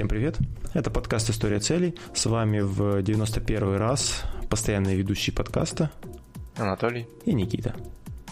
[0.00, 0.38] Всем привет!
[0.72, 1.94] Это подкаст «История целей».
[2.14, 5.90] С вами в 91 раз постоянные ведущие подкаста
[6.56, 7.76] Анатолий и Никита.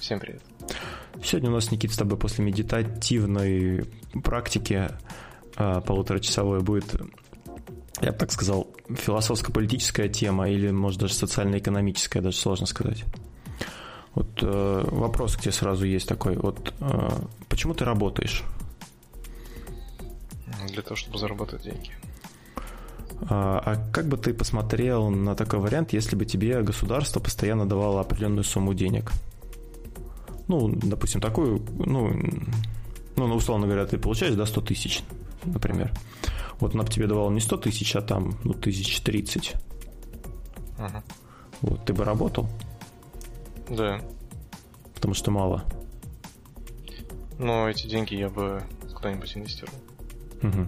[0.00, 0.40] Всем привет.
[1.22, 3.84] Сегодня у нас, Никита, с тобой после медитативной
[4.24, 4.88] практики
[5.56, 6.86] а, полуторачасовой будет,
[8.00, 13.04] я бы так сказал, философско-политическая тема или, может, даже социально-экономическая, даже сложно сказать.
[14.14, 16.38] Вот э, вопрос к тебе сразу есть такой.
[16.38, 17.10] Вот э,
[17.50, 18.42] почему ты работаешь?
[20.72, 21.90] Для того, чтобы заработать деньги.
[23.28, 28.00] А, а как бы ты посмотрел на такой вариант, если бы тебе государство постоянно давало
[28.00, 29.12] определенную сумму денег?
[30.46, 32.12] Ну, допустим, такую, ну,
[33.16, 35.02] ну, условно говоря, ты получаешь, да, 100 тысяч,
[35.44, 35.92] например.
[36.60, 39.54] Вот она бы тебе давала не 100 тысяч, а там, ну, тысяч 30.
[40.78, 41.02] Ага.
[41.60, 42.48] Вот, ты бы работал?
[43.68, 44.00] Да.
[44.94, 45.64] Потому что мало.
[47.38, 48.62] Но эти деньги я бы
[48.94, 49.78] куда-нибудь инвестировал.
[50.42, 50.66] Угу.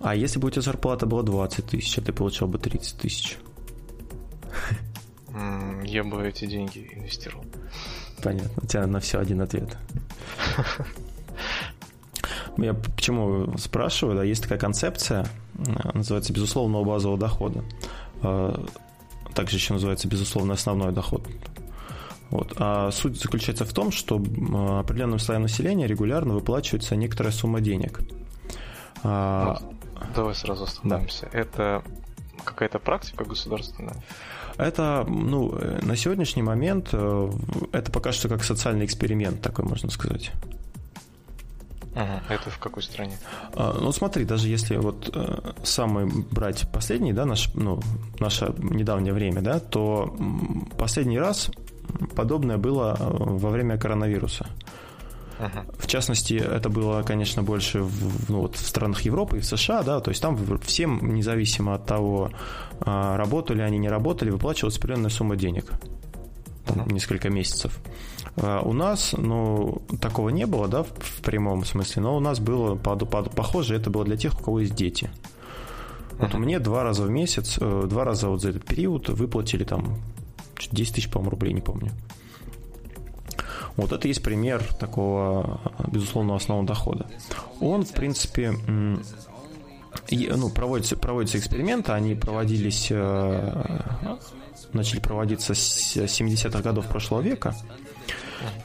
[0.00, 3.38] А если бы у тебя зарплата была 20 тысяч, а ты получал бы 30 тысяч?
[5.84, 7.44] Я бы эти деньги инвестировал.
[8.22, 8.62] Понятно.
[8.62, 9.76] У тебя на все один ответ.
[12.56, 15.26] Я к чему спрашиваю, да, есть такая концепция,
[15.94, 17.64] называется безусловного базового дохода.
[18.22, 18.64] А,
[19.34, 21.26] также еще называется безусловно основной доход.
[22.30, 22.54] Вот.
[22.56, 28.00] А суть заключается в том, что определенным слоям населения регулярно выплачивается некоторая сумма денег.
[29.02, 29.58] А...
[29.60, 31.28] Вот, давай сразу остановимся.
[31.32, 31.38] Да.
[31.38, 31.82] Это
[32.44, 33.96] какая-то практика государственная?
[34.56, 37.30] Это, ну, на сегодняшний момент э,
[37.72, 40.32] это пока что как социальный эксперимент, такой можно сказать.
[41.94, 43.18] Ага, это в какой стране?
[43.54, 47.80] А, ну, смотри, даже если вот э, самый брать последний, да, наш, ну,
[48.18, 50.14] наше недавнее время, да, то
[50.78, 51.50] последний раз
[52.14, 54.46] подобное было э, во время коронавируса.
[55.78, 59.82] В частности, это было, конечно, больше в, ну, вот в странах Европы и в США,
[59.82, 62.30] да, то есть там всем, независимо от того,
[62.80, 65.72] а, работали они, не работали, выплачивалась определенная сумма денег.
[66.66, 67.80] Там, несколько месяцев.
[68.36, 72.76] А у нас, ну, такого не было, да, в прямом смысле, но у нас было
[72.76, 75.10] похоже, это было для тех, у кого есть дети.
[76.18, 79.96] Вот мне два раза в месяц, э, два раза вот за этот период выплатили там
[80.70, 81.90] 10 тысяч, по-моему, рублей, не помню.
[83.76, 85.60] Вот это есть пример такого,
[85.90, 87.06] безусловно, основного дохода.
[87.60, 88.52] Он, в принципе,
[90.10, 93.80] ну, проводятся, проводятся эксперименты, они проводились, э,
[94.72, 97.54] начали проводиться с 70-х годов прошлого века.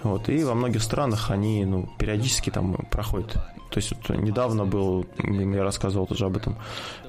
[0.03, 3.37] Вот, и во многих странах они ну, периодически там проходят.
[3.75, 6.57] То есть вот недавно был, я рассказывал тоже об этом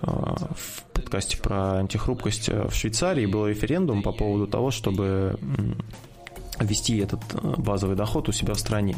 [0.03, 5.39] э, в подкасте про антихрупкость в Швейцарии, был референдум по поводу того, чтобы
[6.59, 8.97] ввести этот э, базовый доход у себя в стране.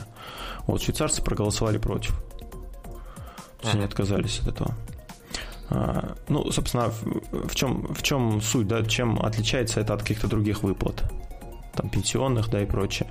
[0.66, 2.18] Вот швейцарцы проголосовали против.
[3.60, 4.74] То есть они отказались от этого.
[5.68, 10.62] А, ну, собственно, в чем, в чем суть, да, чем отличается это от каких-то других
[10.62, 11.04] выплат,
[11.74, 13.10] там, пенсионных, да, и прочее.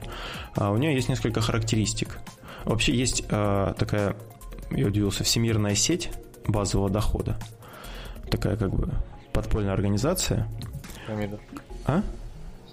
[0.56, 2.18] А у нее есть несколько характеристик.
[2.66, 4.18] Вообще есть такая,
[4.72, 6.10] я удивился, всемирная сеть
[6.48, 7.38] базового дохода.
[8.30, 8.90] Такая как бы
[9.34, 10.48] подпольная организация.
[11.06, 11.40] Пирамида.
[11.86, 12.04] А?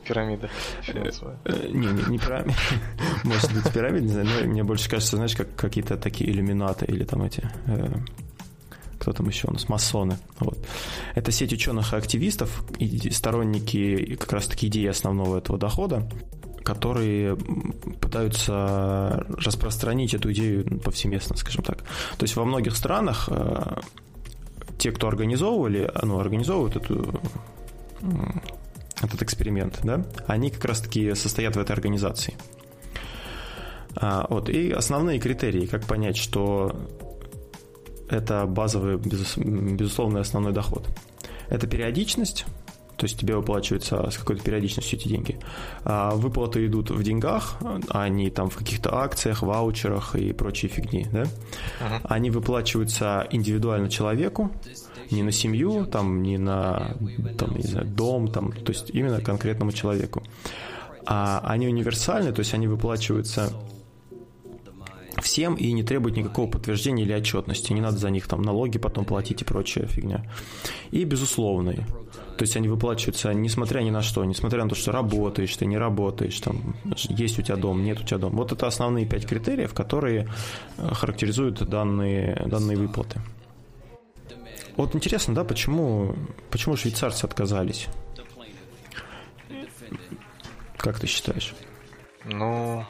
[0.06, 0.50] Пирамида
[0.82, 1.38] финансовая.
[1.44, 2.54] Э, не, не, не пирамида.
[3.24, 7.04] Может быть, пирамида, не знаю, но мне больше кажется, знаешь, как какие-то такие иллюминаты или
[7.04, 7.94] там эти э,
[8.98, 10.16] кто там еще у нас, масоны.
[10.38, 10.58] Вот.
[11.14, 16.08] Это сеть ученых и активистов, и сторонники как раз-таки идеи основного этого дохода,
[16.64, 17.36] которые
[18.00, 21.78] пытаются распространить эту идею повсеместно, скажем так.
[22.16, 23.80] То есть во многих странах э,
[24.78, 27.20] те, кто организовывали, ну, организовывают эту
[29.00, 32.34] этот эксперимент, да, они как раз-таки состоят в этой организации.
[33.96, 36.74] А, вот, и основные критерии, как понять, что
[38.08, 40.88] это базовый, безусловный основной доход.
[41.48, 42.46] Это периодичность,
[42.96, 45.38] то есть тебе выплачиваются с какой-то периодичностью эти деньги.
[45.84, 47.56] А выплаты идут в деньгах,
[47.88, 51.22] а они там в каких-то акциях, ваучерах и прочей фигни, да?
[51.22, 52.00] Uh-huh.
[52.04, 54.50] Они выплачиваются индивидуально человеку,
[55.10, 56.96] не на семью, там, не на
[57.38, 60.22] там, не знаю, дом, там, то есть именно конкретному человеку.
[61.06, 63.52] А они универсальны, то есть они выплачиваются
[65.22, 67.72] всем и не требуют никакого подтверждения или отчетности.
[67.72, 70.24] Не надо за них там налоги потом платить и прочая фигня.
[70.90, 71.86] И безусловные.
[72.36, 75.78] То есть они выплачиваются несмотря ни на что, несмотря на то, что работаешь, ты не
[75.78, 78.36] работаешь, там, есть у тебя дом, нет у тебя дома.
[78.38, 80.28] Вот это основные пять критериев, которые
[80.76, 83.20] э, характеризуют данные, данные выплаты.
[84.76, 86.16] Вот интересно, да, почему,
[86.50, 87.86] почему швейцарцы отказались?
[90.76, 91.54] Как ты считаешь?
[92.24, 92.84] Ну,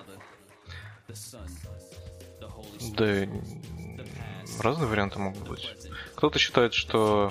[2.97, 3.27] да,
[4.61, 5.69] разные варианты могут быть.
[6.15, 7.31] Кто-то считает, что,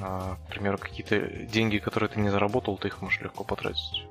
[0.00, 4.06] а, к примеру, какие-то деньги, которые ты не заработал, ты их можешь легко потратить.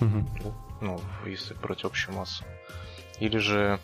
[0.00, 0.54] Угу.
[0.80, 2.44] Ну, если брать общую массу.
[3.18, 3.78] Или же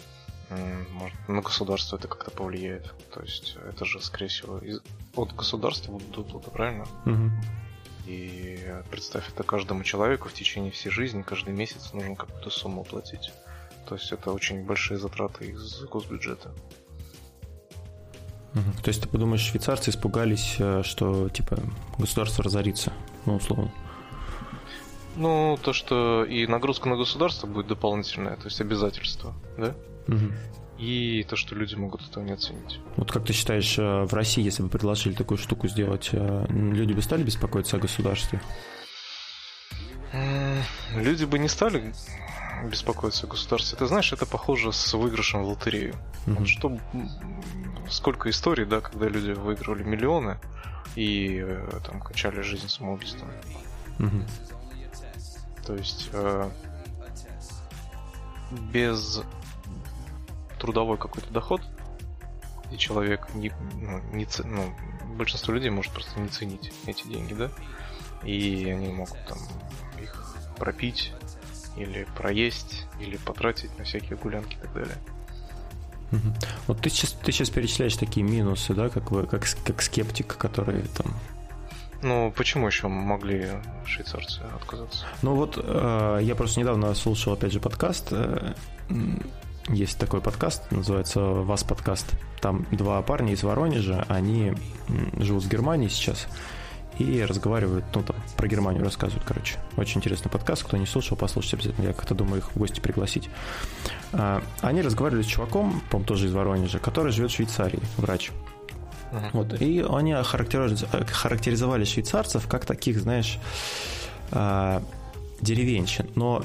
[0.93, 2.95] может, на государство это как-то повлияет.
[3.13, 4.81] То есть это же, скорее всего, из...
[5.17, 6.87] от государства будут выплаты, правильно?
[7.05, 7.31] Угу.
[8.07, 13.33] И представь это каждому человеку в течение всей жизни, каждый месяц нужно какую-то сумму платить.
[13.89, 16.53] То есть это очень большие затраты из госбюджета.
[18.57, 18.83] Угу.
[18.83, 21.59] То есть ты подумаешь, швейцарцы испугались, э, что типа
[21.99, 22.93] государство разорится,
[23.27, 23.71] ну условно.
[25.17, 29.75] Ну, то, что и нагрузка на государство будет дополнительная, то есть обязательство, да?
[30.09, 30.33] Угу.
[30.79, 32.81] И то, что люди могут этого не оценить.
[32.97, 36.95] Вот как ты считаешь, э, в России, если бы предложили такую штуку сделать, э, люди
[36.95, 38.41] бы стали беспокоиться о государстве?
[40.95, 41.93] Люди бы не стали
[42.65, 43.79] беспокоиться о государстве.
[43.79, 45.95] Ты знаешь, это похоже с выигрышем в лотерею.
[46.27, 46.47] Mm-hmm.
[46.47, 46.79] Что,
[47.89, 50.39] сколько историй, да, когда люди выигрывали миллионы
[50.95, 53.31] и э, там качали жизнь самоубийством.
[53.99, 54.29] Mm-hmm.
[55.67, 56.51] То есть э,
[58.73, 59.23] без
[60.59, 61.61] трудовой какой-то доход,
[62.71, 64.75] и человек не, ну, не ну,
[65.17, 67.51] большинство людей может просто не ценить эти деньги, да,
[68.23, 69.39] и они могут там
[70.01, 71.13] их пропить
[71.77, 74.97] или проесть, или потратить на всякие гулянки и так далее.
[76.67, 80.83] Вот ты сейчас, ты сейчас перечисляешь такие минусы, да, как вы, как, как скептик, который
[80.83, 81.13] там.
[82.03, 83.51] Ну, почему еще могли
[83.85, 85.07] швейцарцы отказаться?
[85.23, 88.09] Ну вот э, я просто недавно слушал, опять же, подкаст.
[88.13, 88.55] Э,
[89.69, 92.07] есть такой подкаст, называется «Вас подкаст».
[92.41, 94.55] Там два парня из Воронежа, они
[95.19, 96.29] живут в Германии сейчас
[96.99, 99.59] и разговаривают, ну, там, про Германию рассказывают, короче.
[99.77, 103.29] Очень интересный подкаст, кто не слушал, послушайте обязательно, я как-то думаю их в гости пригласить.
[104.13, 108.31] А, они разговаривали с чуваком, по тоже из Воронежа, который живет в Швейцарии, врач.
[109.13, 109.31] Uh-huh.
[109.33, 113.39] Вот, и они характеризовали швейцарцев как таких, знаешь,
[114.33, 114.83] а,
[115.41, 116.09] деревенщин.
[116.15, 116.43] Но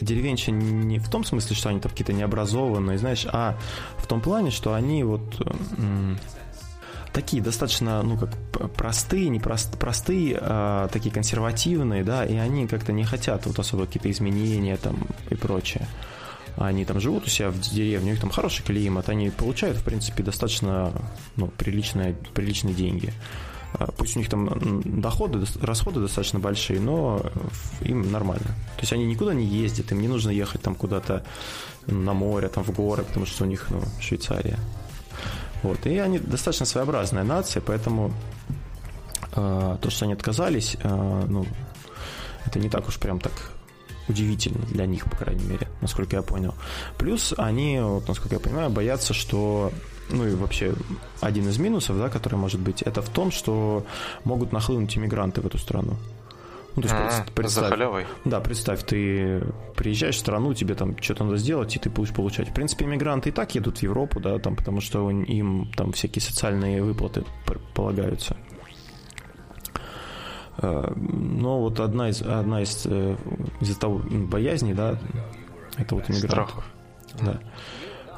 [0.00, 3.56] деревенщин не в том смысле, что они там какие-то необразованные, знаешь, а
[3.98, 5.22] в том плане, что они вот
[7.16, 8.36] такие достаточно, ну, как
[8.74, 13.86] простые, не прост, простые, а, такие консервативные, да, и они как-то не хотят вот особо
[13.86, 14.98] какие-то изменения там
[15.30, 15.88] и прочее.
[16.58, 19.82] Они там живут у себя в деревне, у них там хороший климат, они получают, в
[19.82, 20.92] принципе, достаточно,
[21.36, 23.14] ну, приличные, приличные деньги.
[23.72, 27.22] А, пусть у них там доходы, расходы достаточно большие, но
[27.80, 28.48] им нормально.
[28.76, 31.24] То есть они никуда не ездят, им не нужно ехать там куда-то
[31.86, 34.58] на море, там в горы, потому что у них ну, Швейцария.
[35.62, 35.86] Вот.
[35.86, 38.12] И они достаточно своеобразная нация, поэтому
[39.34, 41.46] э, то, что они отказались, э, ну,
[42.44, 43.32] это не так уж прям так
[44.08, 46.54] удивительно для них, по крайней мере, насколько я понял.
[46.98, 49.72] Плюс они, вот, насколько я понимаю, боятся, что
[50.08, 50.74] ну и вообще
[51.20, 53.84] один из минусов, да, который может быть, это в том, что
[54.24, 55.96] могут нахлынуть иммигранты в эту страну.
[56.76, 58.06] Ну, то есть, а, представь, за халявой.
[58.26, 59.42] Да, представь, ты
[59.74, 62.50] приезжаешь в страну, тебе там что-то надо сделать, и ты будешь получать.
[62.50, 66.20] В принципе, иммигранты и так едут в Европу, да, там, потому что им там всякие
[66.20, 67.24] социальные выплаты
[67.74, 68.36] полагаются.
[70.58, 73.16] А, но вот одна из, одна из, э,
[73.60, 74.98] из-за того боязней, да,
[75.78, 76.28] это вот иммигранты.
[76.28, 76.64] Страхов.
[77.22, 77.40] Да.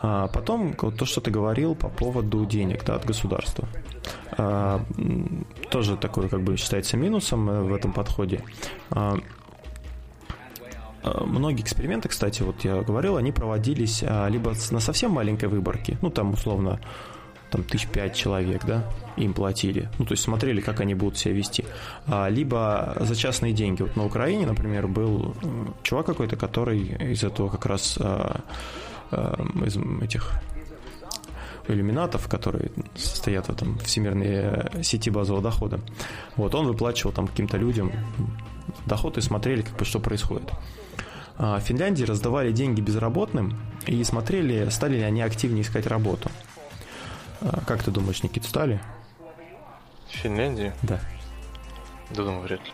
[0.03, 3.69] А потом то, что ты говорил по поводу денег да, от государства.
[4.39, 4.81] А,
[5.71, 8.45] тоже такое как бы считается минусом э, в этом подходе.
[8.91, 9.17] А,
[11.03, 16.11] а, многие эксперименты, кстати, вот я говорил, они проводились либо на совсем маленькой выборке, ну
[16.11, 16.81] там условно
[17.51, 18.85] там тысяч пять человек, да,
[19.17, 19.89] им платили.
[19.99, 21.65] Ну, то есть смотрели, как они будут себя вести.
[22.29, 23.81] Либо за частные деньги.
[23.81, 25.35] Вот на Украине, например, был
[25.83, 30.43] чувак какой-то, который из этого как раз из этих
[31.69, 35.81] иллюминатов, которые стоят в этом всемирной сети базового дохода.
[36.37, 37.93] Вот он выплачивал там каким-то людям
[38.87, 40.51] доход и смотрели, как бы, что происходит.
[41.37, 46.31] А в Финляндии раздавали деньги безработным и смотрели, стали ли они активнее искать работу.
[47.41, 48.81] А как ты думаешь, Никит, стали?
[50.09, 50.73] В Финляндии?
[50.83, 51.01] Да.
[52.11, 52.73] Да, думаю, вряд ли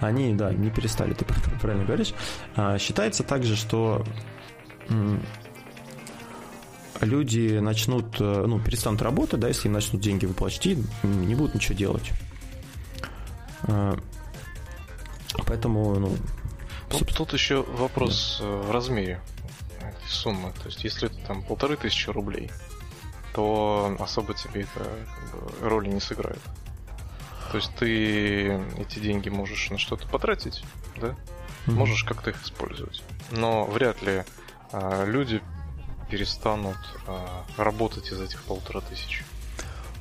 [0.00, 1.24] они, да, не перестали, ты
[1.60, 2.14] правильно говоришь.
[2.56, 4.04] А, считается также, что
[7.00, 11.76] люди начнут, э, ну, перестанут работать, да, если им начнут деньги выплачивать, не будут ничего
[11.76, 12.10] делать.
[13.64, 13.96] А,
[15.46, 16.16] поэтому, ну...
[16.88, 18.46] Тут, тут еще вопрос да.
[18.46, 19.20] Э, в размере
[20.08, 20.52] суммы.
[20.62, 22.50] То есть, если это там полторы тысячи рублей,
[23.34, 24.84] то особо тебе это
[25.30, 26.40] как бы, роли не сыграет.
[27.50, 30.62] То есть ты эти деньги можешь на что-то потратить,
[30.96, 31.08] да?
[31.66, 31.72] Mm-hmm.
[31.72, 33.02] Можешь как-то их использовать.
[33.32, 34.24] Но вряд ли
[34.72, 35.42] а, люди
[36.10, 36.76] перестанут
[37.06, 37.26] э,
[37.56, 39.24] работать из этих полутора тысяч?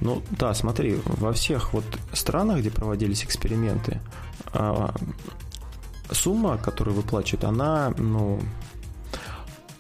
[0.02, 4.00] Ну да, смотри, во всех вот странах, где проводились эксперименты,
[4.54, 4.88] э,
[6.12, 8.40] сумма, которую выплачивают, она, ну,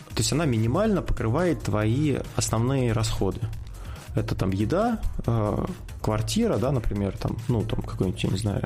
[0.09, 3.39] то есть она минимально покрывает твои основные расходы.
[4.19, 5.65] Это там еда, э,
[6.01, 8.63] квартира, да, например, там, ну, там какой-нибудь, я не знаю,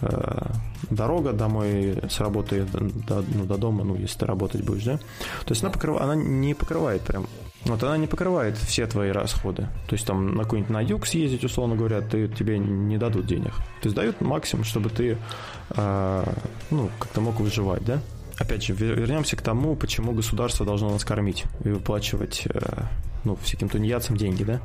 [0.00, 0.46] э,
[0.90, 2.64] дорога домой с работы
[3.08, 4.98] до, ну, до дома, ну, если ты работать будешь, да.
[5.44, 6.00] То есть она, покрыв...
[6.00, 7.26] она не покрывает прям
[7.64, 9.62] вот она не покрывает все твои расходы.
[9.88, 13.54] То есть там на какой-нибудь на юг съездить, условно говоря, ты, тебе не дадут денег.
[13.82, 15.18] То есть дают максимум, чтобы ты
[15.70, 16.24] э,
[16.70, 18.00] ну, как-то мог выживать, да?
[18.38, 22.82] Опять же, вернемся к тому, почему государство должно нас кормить и выплачивать э,
[23.24, 24.60] ну, всяким тунеядцам деньги, да?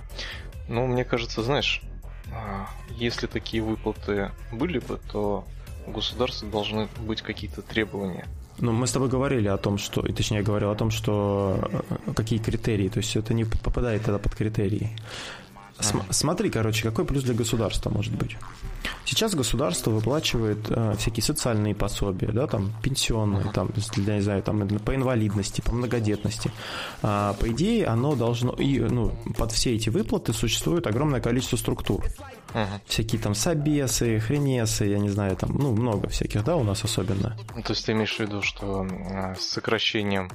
[0.68, 1.82] Ну, мне кажется, знаешь,
[2.32, 5.46] а, если такие выплаты были бы, то
[5.86, 8.26] у государства должны быть какие-то требования.
[8.60, 11.70] Ну, мы с тобой говорили о том, что, и точнее, я говорил о том, что
[12.06, 14.96] э, какие критерии, то есть это не попадает тогда под критерии.
[15.84, 18.38] См- смотри, короче, какой плюс для государства может быть?
[19.06, 24.68] Сейчас государство выплачивает э, всякие социальные пособия, да, там пенсионные, там, для, не знаю, там
[24.80, 26.52] по инвалидности, по многодетности.
[27.02, 32.04] А, по идее, оно должно и ну под все эти выплаты существует огромное количество структур.
[32.54, 32.68] Uh-huh.
[32.86, 37.36] Всякие там собесы, хренесы, я не знаю, там, ну, много всяких, да, у нас особенно.
[37.56, 38.88] Ну, то есть ты имеешь в виду, что
[39.38, 40.30] с сокращением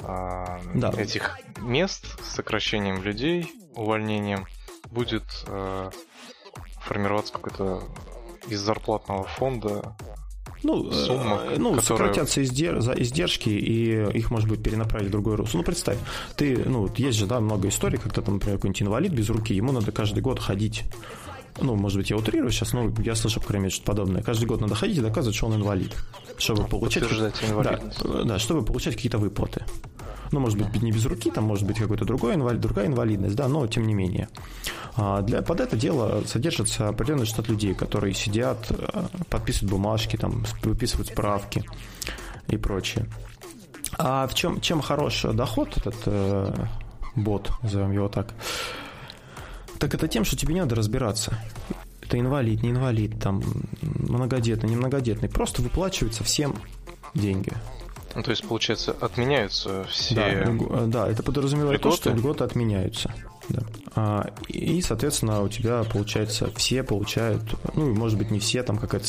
[0.00, 0.92] э, да.
[0.96, 4.46] этих мест, с сокращением людей, увольнением,
[4.90, 5.90] будет э,
[6.80, 7.82] формироваться какой-то
[8.48, 9.96] из зарплатного фонда
[10.62, 12.08] ну, сумма, э, ну которая...
[12.08, 12.80] сократятся издер...
[12.80, 15.58] за издержки, и их, может быть, перенаправить в другое русло.
[15.58, 15.98] Ну, представь,
[16.36, 19.72] ты, ну, есть же, да, много историй, когда там, например, какой-нибудь инвалид без руки, ему
[19.72, 20.84] надо каждый год ходить
[21.60, 24.22] ну, может быть, я утрирую сейчас, но я слышу, по крайней мере, что подобное.
[24.22, 25.94] Каждый год надо ходить и доказывать, что он инвалид.
[26.38, 27.04] Чтобы получать...
[27.62, 27.80] Да,
[28.24, 29.64] да, чтобы получать какие-то выплаты.
[30.32, 33.48] Ну, может быть, не без руки, там может быть какой-то другой инвалид, другая инвалидность, да,
[33.48, 34.28] но тем не менее.
[34.96, 40.44] А для, под это дело содержится определенный штат людей, которые сидят, э, подписывают бумажки, там,
[40.62, 41.64] выписывают справки
[42.48, 43.06] и прочее.
[43.98, 46.54] А в чем, чем хорош доход этот э,
[47.16, 48.34] бот, назовем его так,
[49.78, 51.38] так это тем, что тебе не надо разбираться.
[52.02, 53.42] Это инвалид, не инвалид, там,
[53.82, 55.28] многодетный, не многодетный.
[55.28, 56.54] Просто выплачиваются всем
[57.14, 57.52] деньги.
[58.14, 60.14] Ну, то есть, получается, отменяются все...
[60.14, 61.96] Да, да это подразумевает льготы?
[61.96, 63.14] то, что льготы отменяются.
[63.48, 63.62] Да.
[63.94, 67.42] А, и, соответственно, у тебя, получается, все получают,
[67.74, 69.06] ну, может быть, не все, там какие-то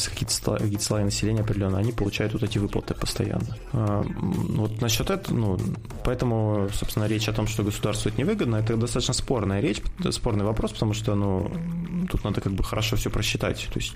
[0.57, 3.57] какие слои населения определенные, они получают вот эти выплаты постоянно.
[3.73, 5.59] А, вот насчет этого, ну,
[6.03, 9.81] поэтому, собственно, речь о том, что государству это невыгодно, это достаточно спорная речь,
[10.11, 11.51] спорный вопрос, потому что, ну,
[12.09, 13.67] тут надо как бы хорошо все просчитать.
[13.71, 13.93] То есть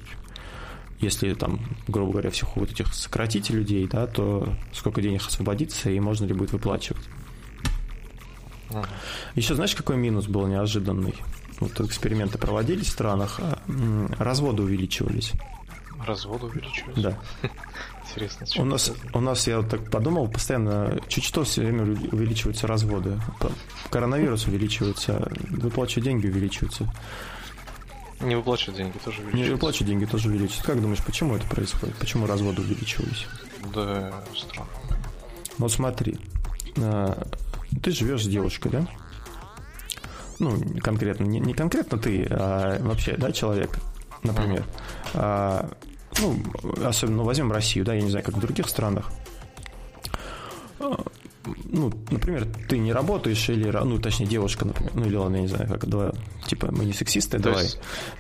[1.00, 6.00] если там, грубо говоря, всех вот этих сократить людей, да, то сколько денег освободится и
[6.00, 7.04] можно ли будет выплачивать.
[8.70, 8.88] Ага.
[9.36, 11.16] Еще знаешь, какой минус был неожиданный?
[11.60, 13.60] Вот эксперименты проводились в странах, а
[14.20, 15.34] разводы увеличивались.
[16.06, 17.02] Разводы увеличивались?
[17.02, 17.18] Да.
[18.10, 18.46] Интересно.
[18.62, 23.20] У нас, у нас, я вот так подумал, постоянно, чуть что все время увеличиваются разводы.
[23.90, 26.92] Коронавирус увеличивается, выплачивать деньги увеличиваются.
[28.22, 29.50] Не выплачивать деньги тоже увеличиваются.
[29.50, 30.64] Не выплачивать деньги тоже увеличиваются.
[30.64, 31.96] Как думаешь, почему это происходит?
[31.96, 33.28] Почему разводы увеличивались?
[33.74, 34.70] Да, странно.
[35.58, 36.18] Ну смотри,
[36.78, 37.28] а,
[37.82, 38.88] ты живешь с девушкой, да?
[40.40, 43.80] Ну, конкретно, не, не конкретно ты, а вообще, да, человек,
[44.24, 44.66] например.
[45.14, 45.70] А,
[46.20, 46.38] ну,
[46.86, 49.12] особенно, ну, возьмем Россию, да, я не знаю, как в других странах.
[51.75, 55.48] Ну, например, ты не работаешь, или, ну, точнее, девушка, например, ну, или ладно, я не
[55.50, 56.12] знаю, как, давай,
[56.48, 57.67] типа, мы не сексисты, То давай.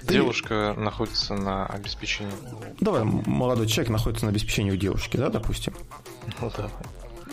[0.05, 0.13] Ты...
[0.13, 2.33] Девушка находится на обеспечении.
[2.81, 5.73] Давай, молодой человек находится на обеспечении у девушки, да, допустим?
[6.41, 6.69] Ну, да.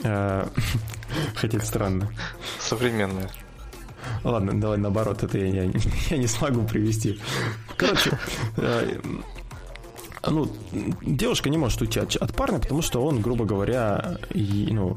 [0.04, 0.48] Э,
[1.34, 2.08] хотя это странно.
[2.60, 3.28] Современная.
[4.22, 5.72] Ладно, давай наоборот, это я, я,
[6.10, 7.18] я не смогу привести.
[7.76, 8.16] Короче,
[8.58, 9.00] э,
[10.24, 10.48] ну,
[11.02, 14.96] девушка не может уйти от, от парня, потому что он, грубо говоря, ну,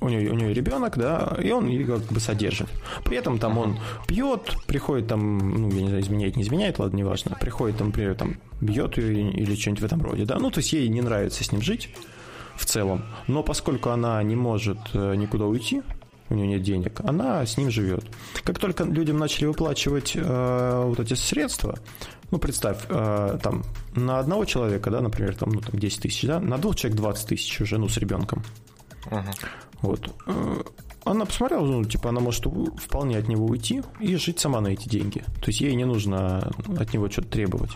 [0.00, 2.68] у нее, у нее ребенок, да, и он ее как бы содержит.
[3.04, 6.96] При этом там он пьет, приходит там, ну, я не знаю, изменяет, не изменяет, ладно,
[6.96, 10.58] неважно, приходит там, например, там, бьет ее или что-нибудь в этом роде, да, ну, то
[10.58, 11.90] есть ей не нравится с ним жить,
[12.60, 13.02] в целом.
[13.26, 15.82] Но поскольку она не может э, никуда уйти,
[16.28, 18.04] у нее нет денег, она с ним живет.
[18.44, 21.78] Как только людям начали выплачивать э, вот эти средства,
[22.30, 23.64] ну, представь, э, там,
[23.96, 27.28] на одного человека, да, например, там, ну, там 10 тысяч, да, на двух человек 20
[27.28, 28.44] тысяч жену с ребенком.
[29.06, 29.34] Uh-huh.
[29.82, 30.14] Вот.
[30.26, 30.62] Э,
[31.04, 32.44] она посмотрела, ну, типа, она может
[32.78, 35.20] вполне от него уйти и жить сама на эти деньги.
[35.40, 37.70] То есть ей не нужно от него что-то требовать.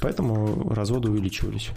[0.00, 1.70] Поэтому разводы увеличивались.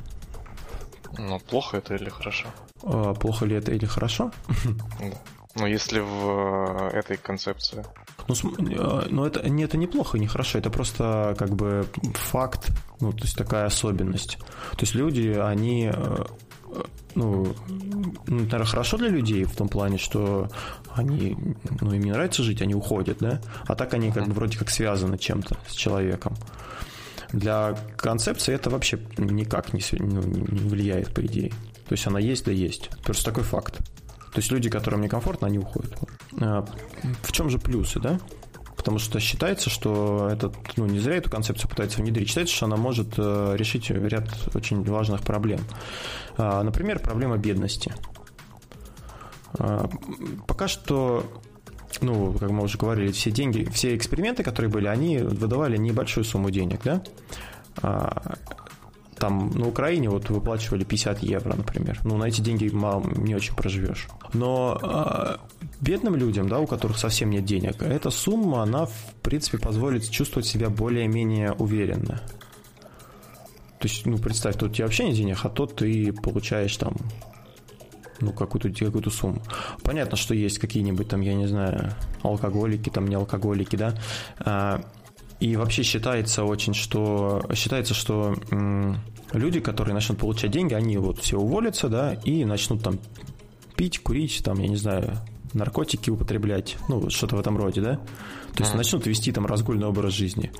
[1.17, 2.47] Ну, плохо это или хорошо?
[2.83, 4.31] А, плохо ли это или хорошо?
[5.00, 5.17] Да.
[5.55, 7.83] Ну, если в этой концепции.
[8.29, 8.35] Ну,
[9.09, 12.71] ну это, не, это неплохо, не хорошо, это просто как бы факт,
[13.01, 14.38] ну, то есть такая особенность.
[14.38, 15.91] То есть люди, они
[17.15, 20.49] ну, ну, наверное, хорошо для людей в том плане, что
[20.93, 21.37] они,
[21.81, 24.69] ну, им не нравится жить, они уходят, да, а так они как бы вроде как
[24.69, 26.35] связаны чем-то с человеком.
[27.33, 31.49] Для концепции это вообще никак не, ну, не влияет, по идее.
[31.87, 32.89] То есть она есть, да есть.
[33.03, 33.77] Просто такой факт.
[34.33, 35.93] То есть люди, которым некомфортно, они уходят.
[36.39, 36.65] А
[37.21, 38.19] в чем же плюсы, да?
[38.81, 42.77] Потому что считается, что этот, ну, не зря эту концепцию пытается внедрить, считается, что она
[42.77, 45.59] может э, решить ряд очень важных проблем.
[46.35, 47.93] А, например, проблема бедности.
[49.59, 49.88] А,
[50.47, 51.23] пока что
[52.01, 56.50] ну, как мы уже говорили, все деньги, все эксперименты, которые были, они выдавали небольшую сумму
[56.50, 57.03] денег, да?
[57.83, 58.33] А,
[59.15, 62.00] там на Украине вот выплачивали 50 евро, например.
[62.03, 64.07] Ну, на эти деньги мало, не очень проживешь.
[64.33, 65.38] Но
[65.81, 70.47] бедным людям, да, у которых совсем нет денег, эта сумма, она, в принципе, позволит чувствовать
[70.47, 72.21] себя более-менее уверенно.
[73.79, 76.95] То есть, ну, представь, тут у тебя вообще нет денег, а то ты получаешь там
[78.19, 79.41] ну, какую-то какую сумму.
[79.83, 83.95] Понятно, что есть какие-нибудь там, я не знаю, алкоголики, там не алкоголики, да.
[84.39, 84.81] А,
[85.39, 88.35] и вообще считается очень, что считается, что
[89.33, 93.00] люди, которые начнут получать деньги, они вот все уволятся, да, и начнут там
[93.75, 95.17] пить, курить, там, я не знаю,
[95.53, 97.96] наркотики употреблять, ну, что-то в этом роде, да?
[98.55, 100.51] То есть начнут вести там разгульный образ жизни.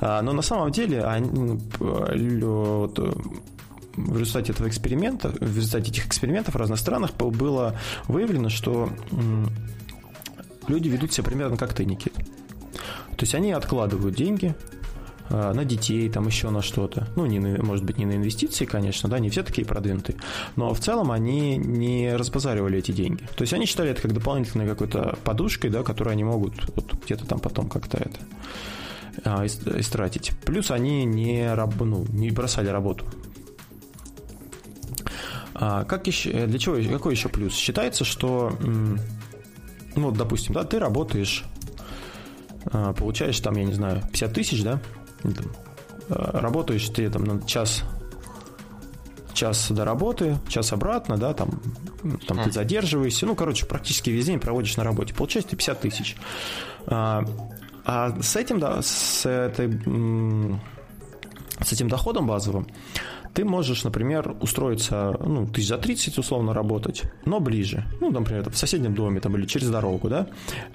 [0.00, 2.98] А, но на самом деле они, ну, вот,
[3.96, 8.90] в результате этого эксперимента, в результате этих экспериментов в разных странах было выявлено, что
[10.68, 12.14] люди ведут себя примерно как ты, Никит.
[12.14, 14.54] То есть они откладывают деньги
[15.30, 17.08] на детей, там еще на что-то.
[17.16, 20.18] Ну, не на, может быть, не на инвестиции, конечно, да, не все такие продвинутые.
[20.56, 23.22] Но в целом они не разбазаривали эти деньги.
[23.36, 27.26] То есть они считали это как дополнительной какой-то подушкой, да, которую они могут вот где-то
[27.26, 28.18] там потом как-то это
[29.24, 30.32] а, истратить.
[30.44, 33.04] Плюс они не, раб, ну, не бросали работу.
[35.54, 37.54] А, как еще, для чего, какой еще плюс?
[37.54, 38.52] Считается, что,
[39.96, 41.44] ну, допустим, да, ты работаешь
[42.72, 44.80] а, получаешь там, я не знаю, 50 тысяч, да,
[45.22, 45.52] там,
[46.08, 47.82] а, работаешь ты там на час
[49.36, 51.60] час до работы, час обратно, да, там,
[52.26, 56.16] там ты задерживаешься, ну, короче, практически весь день проводишь на работе, получаешь ты 50 тысяч.
[56.86, 57.22] А,
[57.84, 59.70] а с этим, да, с этой,
[61.62, 62.66] с этим доходом базовым
[63.36, 67.84] ты можешь, например, устроиться, ну, тысяч за 30 условно работать, но ближе.
[68.00, 70.26] Ну, например, в соседнем доме там или через дорогу, да.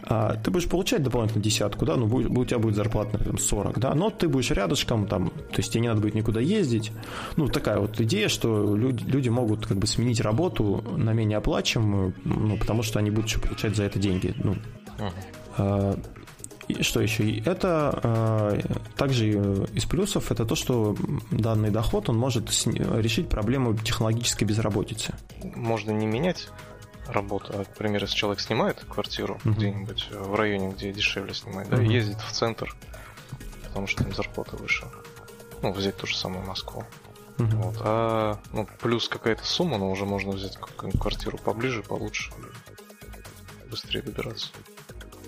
[0.04, 3.80] А, ты будешь получать дополнительно десятку, да, ну, будет, у тебя будет зарплата, например, 40,
[3.80, 6.91] да, но ты будешь рядышком, там, то есть тебе не надо будет никуда ездить.
[7.36, 12.13] Ну, такая вот идея, что люди, люди могут как бы сменить работу на менее оплачиваемую,
[12.26, 14.36] ну, потому что они будут еще получать за это деньги.
[14.38, 14.56] Ну,
[15.58, 16.00] uh-huh.
[16.67, 17.39] И что еще?
[17.39, 18.62] Это э,
[18.95, 19.30] также
[19.74, 20.95] из плюсов это то, что
[21.32, 25.13] данный доход он может решить проблему технологической безработицы.
[25.56, 26.50] Можно не менять
[27.08, 27.54] работу.
[27.58, 29.54] Например, если человек снимает квартиру uh-huh.
[29.54, 31.91] где-нибудь в районе, где дешевле снимать, да, uh-huh.
[31.91, 32.76] ездит в центр,
[33.63, 34.86] потому что там зарплата выше.
[35.62, 36.84] Ну, взять ту же самую Москву.
[37.38, 37.56] Uh-huh.
[37.56, 37.76] Вот.
[37.82, 42.32] А ну, плюс какая-то сумма, но уже можно взять квартиру поближе, получше,
[43.69, 44.50] быстрее добираться.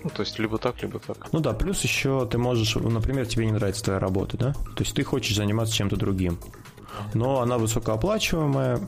[0.04, 1.32] Ну, то есть либо так, либо так.
[1.32, 4.52] Ну да, плюс еще ты можешь, например, тебе не нравится твоя работа, да?
[4.52, 6.38] То есть ты хочешь заниматься чем-то другим.
[7.14, 8.86] Но она высокооплачиваемая,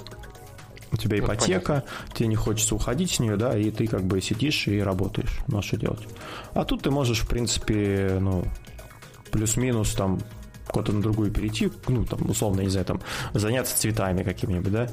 [0.92, 4.04] у тебя ну, ипотека, ну, тебе не хочется уходить с нее, да, и ты как
[4.04, 5.38] бы сидишь и работаешь.
[5.48, 6.06] Ну, а что делать?
[6.52, 8.44] А тут ты можешь, в принципе, ну,
[9.30, 10.20] плюс-минус там
[10.68, 13.00] куда-то на другую перейти, ну, там, условно, не знаю, там,
[13.34, 14.88] заняться цветами какими-нибудь, да,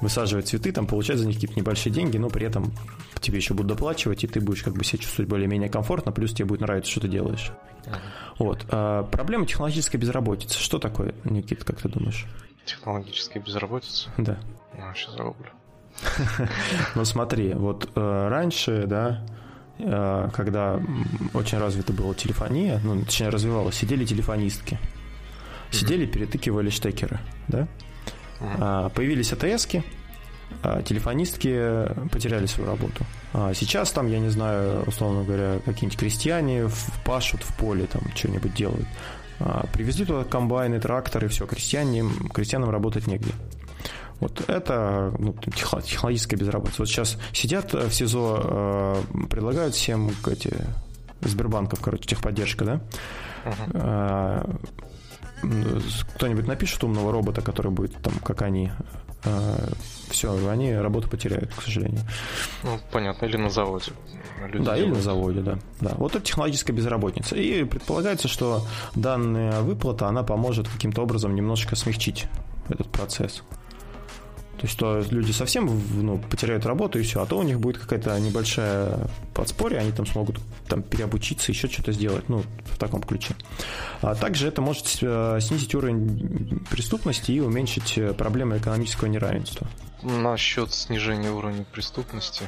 [0.00, 2.72] высаживать цветы, там, получать за них какие-то небольшие деньги, но при этом
[3.20, 6.46] тебе еще будут доплачивать, и ты будешь как бы себя чувствовать более-менее комфортно, плюс тебе
[6.46, 7.52] будет нравиться, что ты делаешь.
[8.38, 8.66] Вот.
[8.68, 10.58] А, проблема технологической безработицы.
[10.58, 12.26] Что такое, Никит, как ты думаешь?
[12.64, 14.10] Технологическая безработица?
[14.18, 14.38] Да.
[14.76, 15.50] Ну, сейчас загуглю.
[16.94, 19.24] Ну, смотри, вот э, раньше, да,
[19.78, 20.80] э, когда
[21.32, 24.78] очень развита была телефония, ну, точнее, развивалась, сидели телефонистки.
[25.70, 27.68] Сидели, перетыкивали штекеры, да?
[28.40, 29.82] А, появились АТСки,
[30.62, 33.04] а телефонистки потеряли свою работу.
[33.32, 36.68] А сейчас там, я не знаю, условно говоря, какие-нибудь крестьяне
[37.04, 38.86] пашут в поле, там что-нибудь делают.
[39.38, 43.32] А, привезли туда комбайны, тракторы, все, крестьяне, крестьянам работать негде.
[44.20, 46.82] Вот это ну, технологическая безработица.
[46.82, 50.54] Вот сейчас сидят в СИЗО, э, предлагают всем эти
[51.20, 52.80] Сбербанков, короче, техподдержка, да?
[53.44, 54.58] Uh-huh
[56.14, 58.70] кто-нибудь напишет умного робота, который будет там, как они,
[60.08, 62.00] все, они работу потеряют, к сожалению.
[62.62, 63.92] Ну, понятно, или на заводе.
[64.40, 64.80] Люди да, делают.
[64.80, 65.58] или на заводе, да.
[65.80, 65.94] да.
[65.96, 67.36] Вот это технологическая безработица.
[67.36, 72.26] И предполагается, что данная выплата, она поможет каким-то образом немножко смягчить
[72.68, 73.42] этот процесс.
[74.58, 77.78] То есть, то люди совсем ну, потеряют работу и все, а то у них будет
[77.78, 83.34] какая-то небольшая подспорье, они там смогут там переобучиться, еще что-то сделать, ну, в таком ключе.
[84.00, 89.66] А также это может э, снизить уровень преступности и уменьшить э, проблемы экономического неравенства.
[90.02, 92.44] Насчет снижения уровня преступности.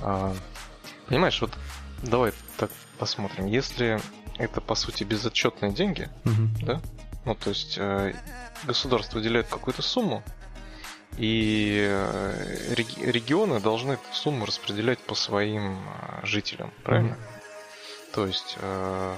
[0.00, 0.34] А,
[1.08, 1.52] понимаешь, вот
[2.02, 3.46] давай так посмотрим.
[3.46, 4.00] Если
[4.38, 6.66] это, по сути, безотчетные деньги, угу.
[6.66, 6.80] да?
[7.26, 8.14] Ну, то есть э,
[8.64, 10.22] государство выделяет какую-то сумму,
[11.16, 17.14] и э, регионы должны эту сумму распределять по своим э, жителям, правильно?
[17.14, 18.14] Mm-hmm.
[18.14, 19.16] То есть э,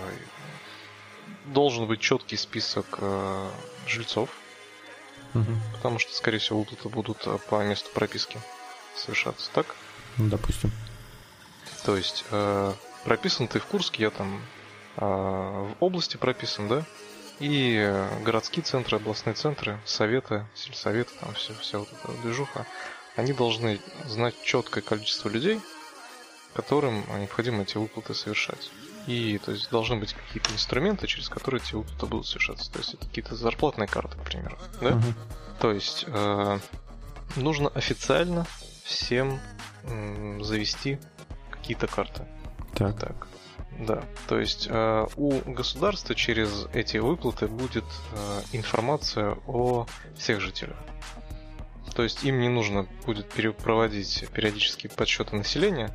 [1.46, 2.98] должен быть четкий список
[3.86, 4.30] жильцов,
[5.34, 5.56] mm-hmm.
[5.74, 8.38] потому что, скорее всего, выплаты будут по месту прописки
[8.96, 9.74] совершаться, так?
[10.18, 10.70] Ну, допустим.
[11.84, 12.24] То есть
[13.04, 14.40] прописан ты в Курске, я там
[14.96, 16.84] в области прописан, да?
[17.40, 22.66] И э, городские центры, областные центры, советы, сельсоветы, там все, вся вот эта движуха,
[23.16, 25.60] они должны знать четкое количество людей,
[26.54, 28.70] которым необходимо эти выплаты совершать.
[29.06, 32.70] И то есть должны быть какие-то инструменты, через которые эти выплаты будут совершаться.
[32.70, 34.56] То есть это какие-то зарплатные карты, к примеру.
[34.80, 34.90] Да?
[34.90, 35.14] Uh-huh.
[35.60, 36.58] То есть э,
[37.36, 38.46] нужно официально
[38.84, 39.40] всем
[39.84, 40.98] э, завести
[41.50, 42.26] какие-то карты.
[42.74, 42.98] Так.
[42.98, 43.26] так.
[43.78, 50.76] Да, то есть э, у государства через эти выплаты будет э, информация о всех жителях.
[51.94, 55.94] То есть им не нужно будет проводить периодические подсчеты населения,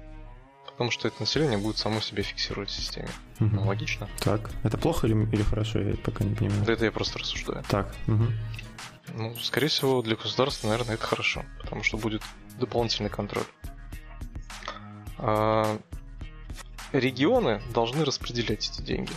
[0.66, 3.10] потому что это население будет само себя фиксировать в системе.
[3.40, 3.50] Угу.
[3.52, 4.08] Ну, логично.
[4.20, 6.66] Так, это плохо или, или хорошо, я пока не понимаю.
[6.66, 7.64] Да это я просто рассуждаю.
[7.68, 7.94] Так.
[8.08, 8.26] Угу.
[9.16, 12.22] Ну, скорее всего, для государства, наверное, это хорошо, потому что будет
[12.60, 13.46] дополнительный контроль.
[15.18, 15.80] А,
[16.92, 19.12] регионы должны распределять эти деньги.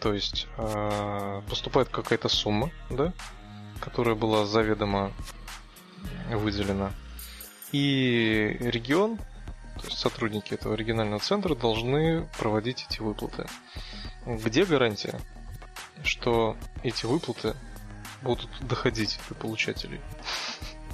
[0.00, 3.12] То есть э, поступает какая-то сумма, да,
[3.80, 5.12] которая была заведомо
[6.30, 6.92] выделена.
[7.70, 13.46] И регион, то есть сотрудники этого регионального центра должны проводить эти выплаты.
[14.26, 15.20] Где гарантия,
[16.02, 17.54] что эти выплаты
[18.22, 20.00] будут доходить до получателей?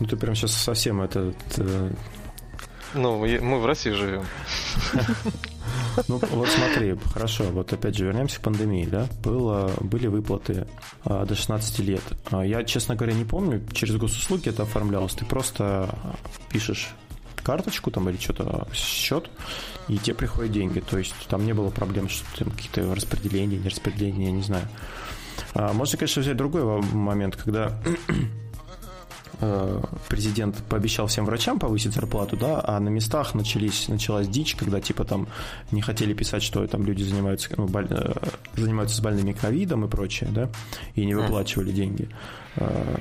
[0.01, 1.35] Ну ты прям сейчас совсем это
[2.95, 4.25] ну, мы в России живем.
[6.07, 9.09] Ну, вот смотри, хорошо, вот опять же вернемся к пандемии, да?
[9.23, 10.67] Было, были выплаты
[11.05, 12.03] а, до 16 лет.
[12.31, 15.15] А, я, честно говоря, не помню, через госуслуги это оформлялось.
[15.15, 15.93] Ты просто
[16.51, 16.91] пишешь
[17.43, 19.31] карточку там или что-то, счет,
[19.89, 20.81] и тебе приходят деньги.
[20.81, 24.69] То есть там не было проблем, что там какие-то распределения, не распределения, я не знаю.
[25.55, 27.73] А, можно, конечно, взять другой момент, когда
[30.09, 35.05] президент пообещал всем врачам повысить зарплату, да, а на местах начались, началась дичь, когда типа
[35.05, 35.29] там
[35.71, 38.15] не хотели писать, что там люди занимаются, ну, боль, э,
[38.57, 40.49] занимаются с больными ковидом и прочее, да,
[40.95, 42.09] и не выплачивали деньги.
[42.57, 42.97] Э,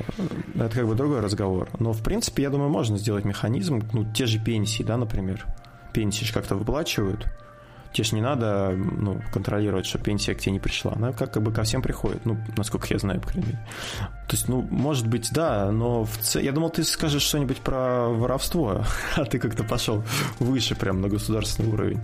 [0.55, 1.69] это как бы другой разговор.
[1.79, 5.45] Но, в принципе, я думаю, можно сделать механизм, ну, те же пенсии, да, например.
[5.93, 7.25] Пенсии же как-то выплачивают,
[7.97, 10.93] тебе же не надо ну, контролировать, что пенсия к тебе не пришла.
[10.93, 13.59] Она как бы ко всем приходит, ну, насколько я знаю, по крайней мере.
[14.27, 16.41] То есть, ну, может быть, да, но в ц...
[16.41, 18.83] я думал, ты скажешь что-нибудь про воровство,
[19.15, 20.03] а ты как-то пошел
[20.39, 22.01] выше прям на государственный уровень.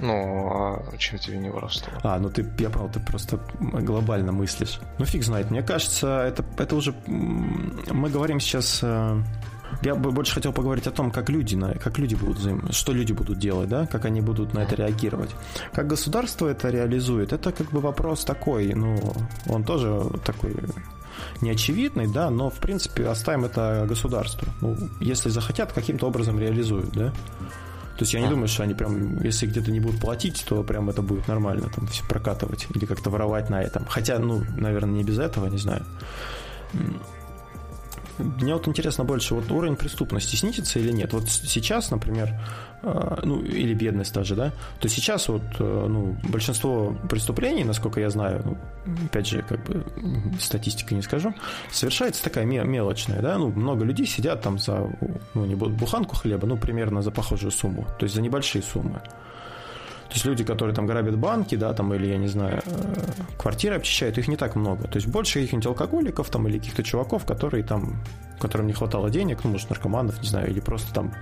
[0.00, 1.92] Ну, а чем тебе не воровство?
[2.02, 4.80] А, ну ты, я понял, ты просто глобально мыслишь.
[4.98, 5.50] Ну, фиг знает.
[5.50, 6.94] Мне кажется, это, это уже...
[7.06, 9.22] Мы говорим сейчас э,
[9.82, 12.72] я бы больше хотел поговорить о том, как люди, как люди будут взаим...
[12.72, 15.30] что люди будут делать, да, как они будут на это реагировать.
[15.72, 18.98] Как государство это реализует, это как бы вопрос такой, ну,
[19.46, 20.54] он тоже такой
[21.40, 24.48] неочевидный, да, но в принципе оставим это государству.
[24.60, 27.12] Ну, если захотят, каким-то образом реализуют, да.
[27.96, 30.88] То есть я не думаю, что они прям, если где-то не будут платить, то прям
[30.88, 33.84] это будет нормально, там все прокатывать или как-то воровать на этом.
[33.86, 35.84] Хотя, ну, наверное, не без этого, не знаю.
[38.18, 41.12] Мне вот интересно больше, вот уровень преступности снизится или нет?
[41.12, 42.34] Вот сейчас, например,
[42.82, 48.10] э, ну, или бедность даже, да, то сейчас вот, э, ну, большинство преступлений, насколько я
[48.10, 48.58] знаю, ну,
[49.06, 49.84] опять же, как бы
[50.40, 51.34] статистика не скажу,
[51.70, 54.90] совершается такая мелочная, да, ну, много людей сидят там за,
[55.34, 59.00] ну, не буханку хлеба, ну, примерно за похожую сумму, то есть за небольшие суммы.
[60.08, 63.04] То есть люди, которые там грабят банки, да, там, или, я не знаю, э,
[63.36, 64.88] квартиры обчищают, их не так много.
[64.88, 68.02] То есть больше каких-нибудь алкоголиков там или каких-то чуваков, которые там,
[68.40, 71.12] которым не хватало денег, ну, может, наркоманов, не знаю, или просто там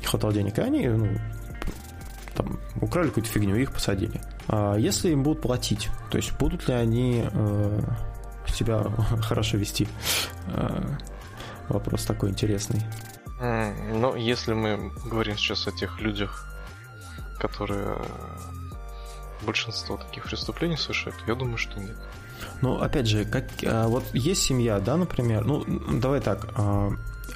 [0.00, 1.08] не хватало денег, и они, ну,
[2.34, 4.22] там, украли какую-то фигню, их посадили.
[4.48, 7.80] А если им будут платить, то есть будут ли они э,
[8.48, 8.84] себя
[9.20, 9.86] хорошо вести?
[10.46, 10.82] Э,
[11.68, 12.80] вопрос такой интересный.
[13.40, 16.53] Но если мы говорим сейчас о тех людях,
[17.38, 17.98] которые
[19.42, 21.96] большинство таких преступлений совершают, я думаю, что нет.
[22.60, 25.64] Ну, опять же, как, а, вот есть семья, да, например, ну,
[26.00, 26.90] давай так, а,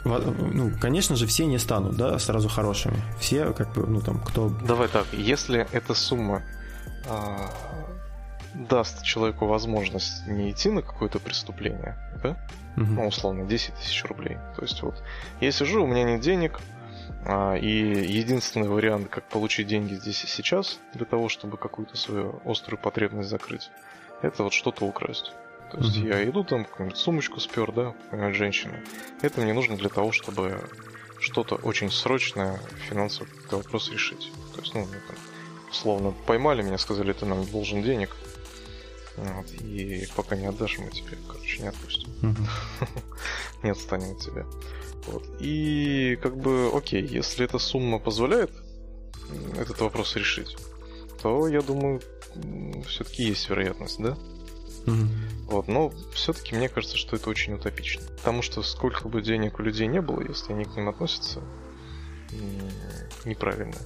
[0.04, 3.02] ну, конечно же, все не станут, да, сразу хорошими.
[3.18, 4.48] Все, как бы, ну, там, кто...
[4.48, 6.42] Давай так, если эта сумма
[7.06, 7.50] а,
[8.54, 12.30] даст человеку возможность не идти на какое-то преступление, да,
[12.76, 12.86] угу.
[12.86, 14.38] ну, условно, 10 тысяч рублей.
[14.56, 15.02] То есть вот,
[15.40, 16.60] я сижу, у меня нет денег,
[17.60, 22.80] и единственный вариант, как получить деньги здесь и сейчас, для того, чтобы какую-то свою острую
[22.80, 23.70] потребность закрыть,
[24.22, 25.32] это вот что-то украсть.
[25.70, 26.08] То есть mm-hmm.
[26.08, 28.80] я иду там, какую-нибудь сумочку спер, да, какая женщина.
[29.20, 30.60] Это мне нужно для того, чтобы
[31.20, 34.32] что-то очень срочное финансово какой вопрос решить.
[34.54, 35.16] То есть, ну, там,
[35.70, 38.16] условно, поймали меня, сказали, ты нам должен денег.
[39.16, 42.08] Вот, и пока не отдашь, мы тебе, короче, не отпустим.
[42.22, 42.88] Mm-hmm.
[43.64, 44.46] не отстанем от тебя.
[45.06, 45.24] Вот.
[45.40, 48.50] И как бы, окей, если эта сумма позволяет
[49.56, 50.56] этот вопрос решить,
[51.22, 52.00] то я думаю,
[52.86, 54.16] все-таки есть вероятность, да?
[54.86, 55.08] Mm-hmm.
[55.46, 58.02] Вот, но все-таки мне кажется, что это очень утопично.
[58.18, 61.42] Потому что сколько бы денег у людей не было, если они к ним относятся
[63.24, 63.76] неправильно,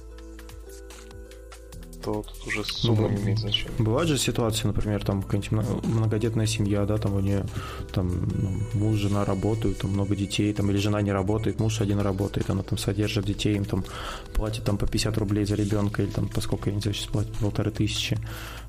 [2.03, 3.71] то тут уже сумма ну, не имеет значения.
[3.79, 7.45] Бывают же ситуации, например, там какая-нибудь многодетная семья, да, там у нее
[7.91, 11.99] там ну, муж, жена работают, там много детей, там или жена не работает, муж один
[11.99, 13.85] работает, она там содержит детей, им там
[14.33, 17.07] платит там по 50 рублей за ребенка или там по сколько, я не знаю, сейчас
[17.07, 18.17] платит полторы тысячи.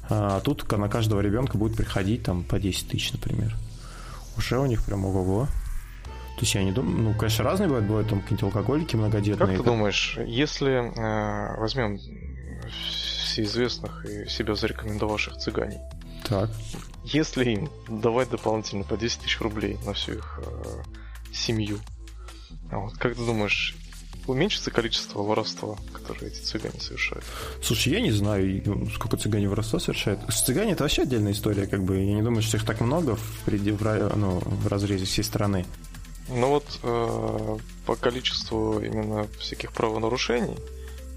[0.08, 3.56] А тут на каждого ребенка будет приходить там по 10 тысяч, например.
[4.36, 5.46] Уже у них прям ого-го.
[6.36, 9.46] То есть я не думаю, ну, конечно, разные бывают, бывают там какие-нибудь алкоголики многодетные.
[9.46, 11.98] Как ты думаешь, если э, возьмем
[13.34, 15.80] всеизвестных и себя зарекомендовавших цыганей.
[16.28, 16.50] Так.
[17.04, 20.82] Если им давать дополнительно по 10 тысяч рублей на всю их э,
[21.32, 21.80] семью,
[22.70, 23.74] а вот, как ты думаешь,
[24.26, 27.24] уменьшится количество воровства, которое эти цыгане совершают?
[27.62, 30.20] Слушай, я не знаю, ну, сколько цыгане воровства совершают.
[30.32, 31.96] Цыгане это вообще отдельная история, как бы.
[31.96, 35.66] Я не думаю, что их так много в, в, ну, в разрезе всей страны.
[36.28, 40.56] Ну вот э, по количеству именно всяких правонарушений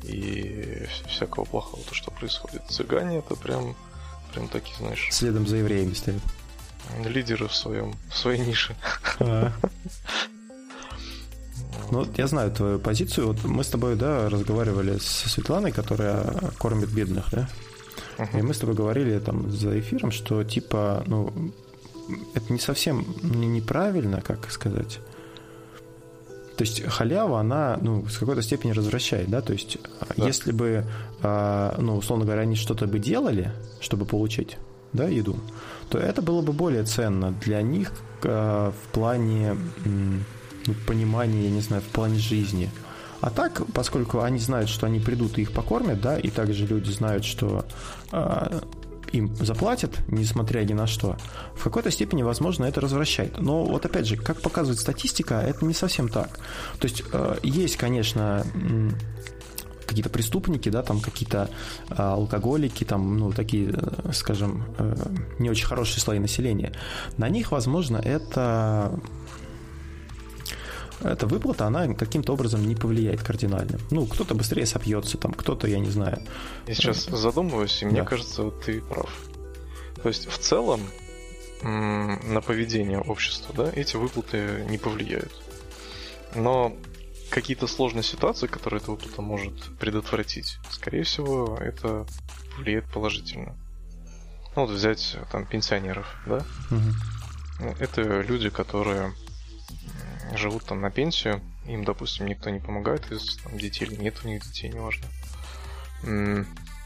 [0.03, 2.61] и всякого плохого, то, что происходит.
[2.69, 3.75] Цыгане это прям,
[4.33, 5.07] прям такие, знаешь...
[5.11, 6.21] Следом за евреями стоят.
[7.05, 8.75] Лидеры в своем, в своей нише.
[9.19, 9.51] А.
[11.91, 13.27] Ну, вот я знаю твою позицию.
[13.27, 17.49] Вот мы с тобой, да, разговаривали с Светланой, которая кормит бедных, да?
[18.17, 18.39] Uh-huh.
[18.39, 21.53] И мы с тобой говорили там за эфиром, что типа, ну,
[22.33, 24.99] это не совсем неправильно, как сказать.
[26.57, 29.77] То есть халява, она, ну, в какой-то степени развращает, да, то есть
[30.17, 30.25] да.
[30.25, 30.85] если бы,
[31.21, 34.57] а, ну, условно говоря, они что-то бы делали, чтобы получить,
[34.91, 35.37] да, еду,
[35.89, 37.91] то это было бы более ценно для них
[38.23, 42.71] а, в плане ну, понимания, я не знаю, в плане жизни.
[43.21, 46.89] А так, поскольку они знают, что они придут и их покормят, да, и также люди
[46.89, 47.65] знают, что
[49.11, 51.17] им заплатят, несмотря ни на что,
[51.55, 53.39] в какой-то степени, возможно, это развращает.
[53.39, 56.39] Но вот опять же, как показывает статистика, это не совсем так.
[56.79, 58.45] То есть э, есть, конечно,
[59.85, 61.49] какие-то преступники, да, там какие-то
[61.89, 64.65] э, алкоголики, там, ну, такие, э, скажем,
[65.39, 66.73] не очень хорошие слои населения.
[67.17, 68.99] На них, возможно, это
[71.01, 73.79] эта выплата, она каким-то образом не повлияет кардинально.
[73.91, 76.21] Ну, кто-то быстрее сопьется, там, кто-то, я не знаю.
[76.67, 78.05] Я сейчас задумываюсь, и мне да.
[78.05, 79.09] кажется, вот ты прав.
[80.01, 80.81] То есть, в целом,
[81.63, 85.31] на поведение общества, да, эти выплаты не повлияют.
[86.35, 86.75] Но
[87.29, 92.05] какие-то сложные ситуации, которые эта выплата может предотвратить, скорее всего, это
[92.57, 93.55] влияет положительно.
[94.55, 96.43] Ну, вот взять там пенсионеров, да?
[96.71, 97.75] Угу.
[97.79, 99.13] Это люди, которые
[100.33, 104.27] живут там на пенсию, им, допустим, никто не помогает из там, детей или нет у
[104.27, 105.07] них детей, неважно.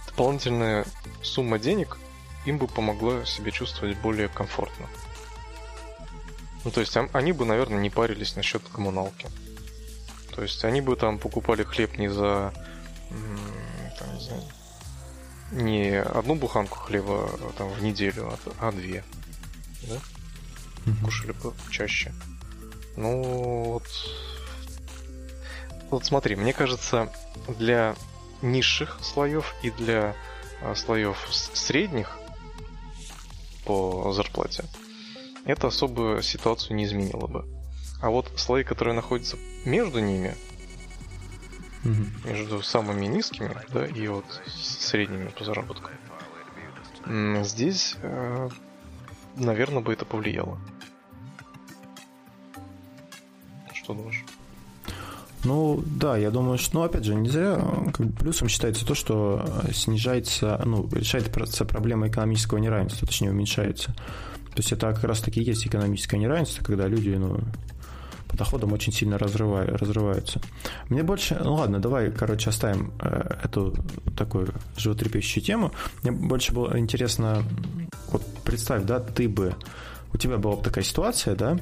[0.08, 0.86] Дополнительная
[1.21, 1.97] сумма денег
[2.45, 4.88] им бы помогла себя чувствовать более комфортно.
[6.63, 9.27] Ну, то есть они бы, наверное, не парились насчет коммуналки.
[10.36, 12.54] То есть они бы там покупали хлеб не за
[13.99, 14.43] там, не, знаю,
[15.51, 19.04] не одну буханку хлеба а, там, в неделю, а, а две.
[19.84, 19.95] Да?
[20.86, 21.04] Mm-hmm.
[21.04, 22.13] Кушали бы чаще.
[22.95, 23.84] Ну, вот...
[25.89, 27.12] Вот смотри, мне кажется,
[27.47, 27.95] для
[28.41, 30.15] низших слоев и для
[30.62, 32.17] а, слоев средних
[33.65, 34.63] по зарплате
[35.45, 37.45] это особую ситуацию не изменило бы.
[38.01, 40.36] А вот слои, которые находятся между ними,
[41.84, 42.30] угу.
[42.30, 45.89] между самыми низкими, да, и вот средними по заработку,
[47.43, 48.49] здесь, э,
[49.36, 50.60] наверное, бы это повлияло.
[53.83, 54.23] Что думаешь?
[55.43, 57.59] Ну, да, я думаю, что, ну, опять же, не зря
[57.93, 63.87] как бы плюсом считается то, что снижается, ну, решается проблема экономического неравенства, точнее, уменьшается.
[64.51, 67.39] То есть это как раз таки есть экономическое неравенство, когда люди, ну,
[68.27, 70.41] по доходам очень сильно разрывают, разрываются.
[70.89, 71.39] Мне больше...
[71.43, 73.75] Ну ладно, давай, короче, оставим э, эту
[74.15, 75.71] такую животрепещущую тему.
[76.03, 77.43] Мне больше было интересно...
[78.11, 79.55] Вот представь, да, ты бы...
[80.13, 81.57] У тебя была бы такая ситуация, да,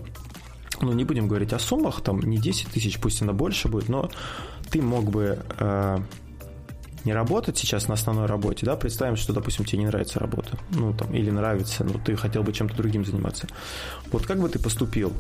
[0.82, 4.10] ну, не будем говорить о суммах, там не 10 тысяч, пусть она больше будет, но
[4.70, 5.98] ты мог бы э,
[7.06, 10.94] не работать сейчас на основной работе, да, представим, что, допустим, тебе не нравится работа, ну,
[10.94, 13.48] там, или нравится, но ты хотел бы чем-то другим заниматься.
[14.12, 15.12] Вот как бы ты поступил?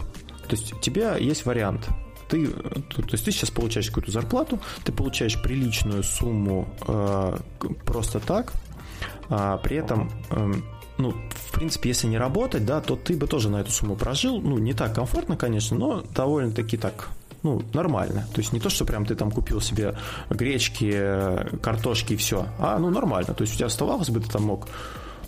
[0.47, 1.87] То есть у тебя есть вариант.
[2.27, 7.37] Ты, то, то есть ты сейчас получаешь какую-то зарплату, ты получаешь приличную сумму э,
[7.85, 8.53] просто так,
[9.29, 10.53] а при этом э,
[10.99, 14.39] ну, в принципе, если не работать, да, то ты бы тоже на эту сумму прожил.
[14.39, 17.09] Ну, не так комфортно, конечно, но довольно-таки так,
[17.41, 18.27] ну, нормально.
[18.33, 19.95] То есть не то, что прям ты там купил себе
[20.29, 23.33] гречки, картошки и все, а, ну, нормально.
[23.33, 24.67] То есть у тебя оставалось бы, ты там мог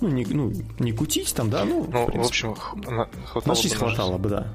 [0.02, 3.08] ну, не, ну, не кутить там, да, ну, ну в, принципе, в общем, хватало
[3.46, 4.48] на жизнь хватало бы, да.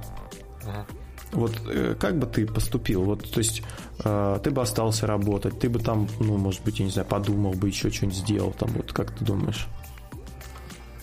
[1.33, 3.03] Вот э, как бы ты поступил?
[3.03, 3.63] Вот, то есть
[4.05, 7.53] э, ты бы остался работать, ты бы там, ну, может быть, я не знаю, подумал
[7.53, 9.67] бы, еще что-нибудь сделал, там, вот как ты думаешь?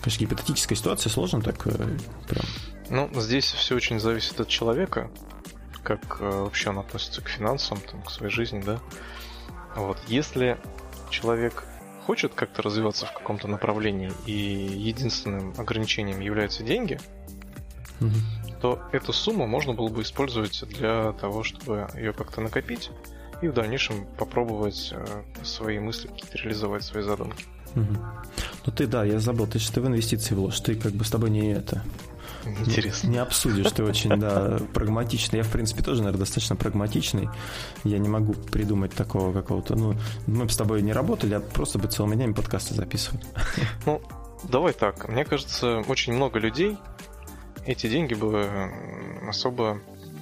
[0.04, 1.70] Конечно, гипотетическая ситуация, сложно так э,
[2.28, 2.44] прям.
[2.90, 5.10] Ну, здесь все очень зависит от человека,
[5.82, 8.80] как э, вообще он относится к финансам, там, к своей жизни, да.
[9.74, 10.58] Вот, если
[11.08, 11.64] человек
[12.06, 17.00] хочет как-то развиваться в каком-то направлении, и единственным ограничением являются деньги,
[17.98, 18.10] угу.
[18.60, 22.90] то эту сумму можно было бы использовать для того, чтобы ее как-то накопить
[23.40, 27.46] и в дальнейшем попробовать э, свои мысли какие-то реализовать, свои задумки.
[27.74, 27.96] Угу.
[28.66, 31.10] Ну ты, да, я забыл, ты что ты в инвестиции вложишь, ты как бы с
[31.10, 31.82] тобой не это...
[32.46, 33.06] Интересно.
[33.06, 35.38] Не, не обсудишь, ты очень, да, прагматичный.
[35.38, 37.30] Я, в принципе, тоже, наверное, достаточно прагматичный.
[37.84, 39.74] Я не могу придумать такого какого-то...
[39.76, 39.94] Ну,
[40.26, 43.24] мы бы с тобой не работали, а просто бы целыми днями подкасты записывали.
[43.86, 44.02] Ну,
[44.42, 45.08] давай так.
[45.08, 46.76] Мне кажется, очень много людей
[47.64, 48.46] эти деньги бы
[49.26, 49.80] особо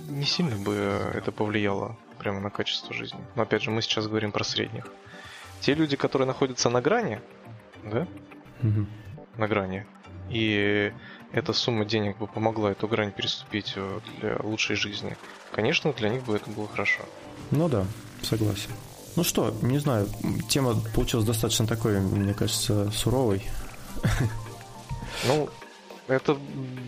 [0.09, 0.75] не сильно бы
[1.15, 3.19] это повлияло прямо на качество жизни.
[3.35, 4.87] Но опять же, мы сейчас говорим про средних.
[5.61, 7.21] Те люди, которые находятся на грани,
[7.83, 8.07] да?
[8.63, 8.87] Угу.
[9.37, 9.87] На грани.
[10.31, 10.93] И
[11.33, 15.17] эта сумма денег бы помогла эту грань переступить э, для лучшей жизни.
[15.53, 17.03] Конечно, для них бы это было хорошо.
[17.51, 17.87] Ну да,
[18.23, 18.71] согласен.
[19.17, 20.09] Ну что, не знаю,
[20.49, 23.43] тема получилась достаточно такой, мне кажется, суровой.
[25.27, 25.51] Ну,
[26.09, 26.37] это,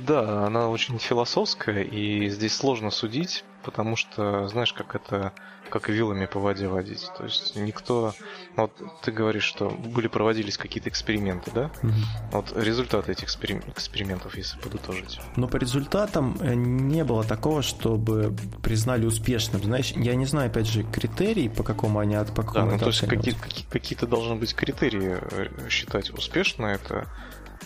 [0.07, 5.33] да, она очень философская, и здесь сложно судить, потому что, знаешь, как это
[5.71, 7.11] как вилами по воде водить.
[7.17, 8.15] То есть никто...
[8.57, 8.71] Вот
[9.03, 11.71] ты говоришь, что были проводились какие-то эксперименты, да?
[11.83, 11.93] Угу.
[12.33, 15.21] Вот результаты этих экспериментов, если подытожить.
[15.37, 19.63] Но по результатам э, не было такого, чтобы признали успешным.
[19.63, 22.87] Знаешь, я не знаю, опять же, критерий, по какому они по какому Да, ну то
[22.87, 27.09] есть какие, какие, какие-то должны быть критерии э, считать, успешно это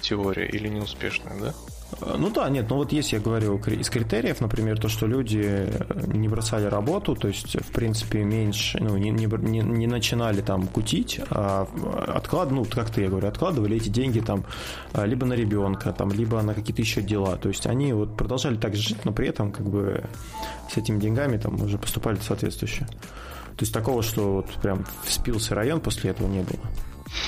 [0.01, 1.55] теория или неуспешная, да?
[2.01, 5.43] Э, ну да, нет, ну вот есть, я говорю, из критериев, например, то, что люди
[5.43, 5.71] э,
[6.07, 11.21] не бросали работу, то есть, в принципе, меньше, ну, не, не, не начинали там кутить,
[11.31, 11.69] а
[12.09, 14.45] отклад, ну, как ты, я говорю, откладывали эти деньги там
[14.93, 17.37] а, либо на ребенка, там, либо на какие-то еще дела.
[17.37, 20.05] То есть они вот продолжали так жить, но при этом как бы
[20.71, 22.87] с этими деньгами там уже поступали соответствующе.
[23.57, 26.61] То есть такого, что вот прям спился район после этого не было.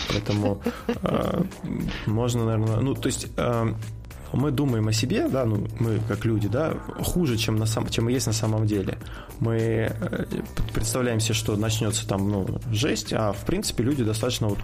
[0.08, 1.42] Поэтому э,
[2.06, 3.74] можно, наверное, ну, то есть э,
[4.32, 8.08] мы думаем о себе, да, ну, мы как люди, да, хуже, чем, на сам, чем
[8.08, 8.98] есть на самом деле.
[9.40, 10.24] Мы э,
[10.72, 14.58] представляем себе, что начнется там, ну, жесть, а в принципе люди достаточно вот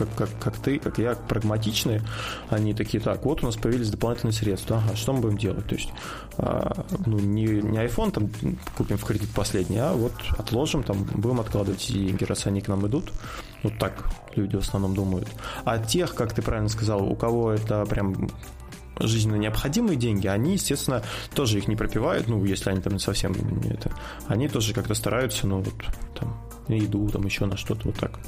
[0.00, 2.02] как, как, как ты, как я, прагматичные,
[2.48, 5.66] они такие, так, вот у нас появились дополнительные средства, ага, что мы будем делать?
[5.66, 5.90] То есть,
[6.38, 8.30] а, ну, не, не iPhone там
[8.76, 12.86] купим в кредит последний, а вот отложим, там, будем откладывать деньги, раз они к нам
[12.86, 13.12] идут.
[13.62, 15.28] Вот так люди в основном думают.
[15.64, 18.30] А тех, как ты правильно сказал, у кого это прям
[18.98, 21.02] жизненно необходимые деньги, они, естественно,
[21.34, 23.92] тоже их не пропивают, ну, если они там совсем не это.
[24.26, 25.74] Они тоже как-то стараются, ну, вот,
[26.18, 28.18] там, на еду, там, еще на что-то вот так.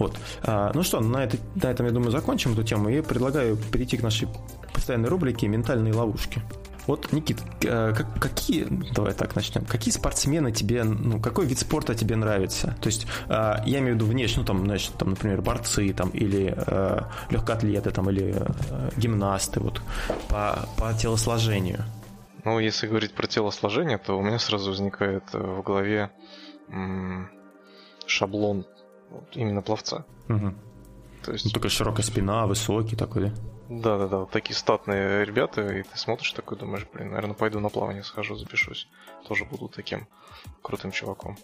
[0.00, 0.16] Вот.
[0.42, 3.98] А, ну что, на, это, на этом, я думаю, закончим эту тему и предлагаю перейти
[3.98, 4.28] к нашей
[4.72, 6.42] постоянной рубрике «Ментальные ловушки».
[6.86, 11.94] Вот, Никит, э, как, какие, давай так начнем, какие спортсмены тебе, ну, какой вид спорта
[11.94, 12.74] тебе нравится?
[12.80, 16.08] То есть, э, я имею в виду внешне, ну, там, значит, там, например, борцы, там,
[16.08, 19.82] или э, легкоатлеты, там, или э, гимнасты, вот,
[20.30, 21.84] по, по телосложению.
[22.44, 26.10] Ну, если говорить про телосложение, то у меня сразу возникает э, в голове
[28.06, 28.64] шаблон
[29.10, 30.04] вот, именно пловца.
[30.28, 30.54] Угу.
[31.24, 31.44] То есть...
[31.44, 33.34] Ну, только широкая спина, высокий такой, да?
[33.68, 38.02] Да-да-да, вот такие статные ребята, и ты смотришь такой, думаешь, блин, наверное, пойду на плавание
[38.02, 38.88] схожу, запишусь.
[39.28, 40.08] Тоже буду таким
[40.62, 41.36] крутым чуваком.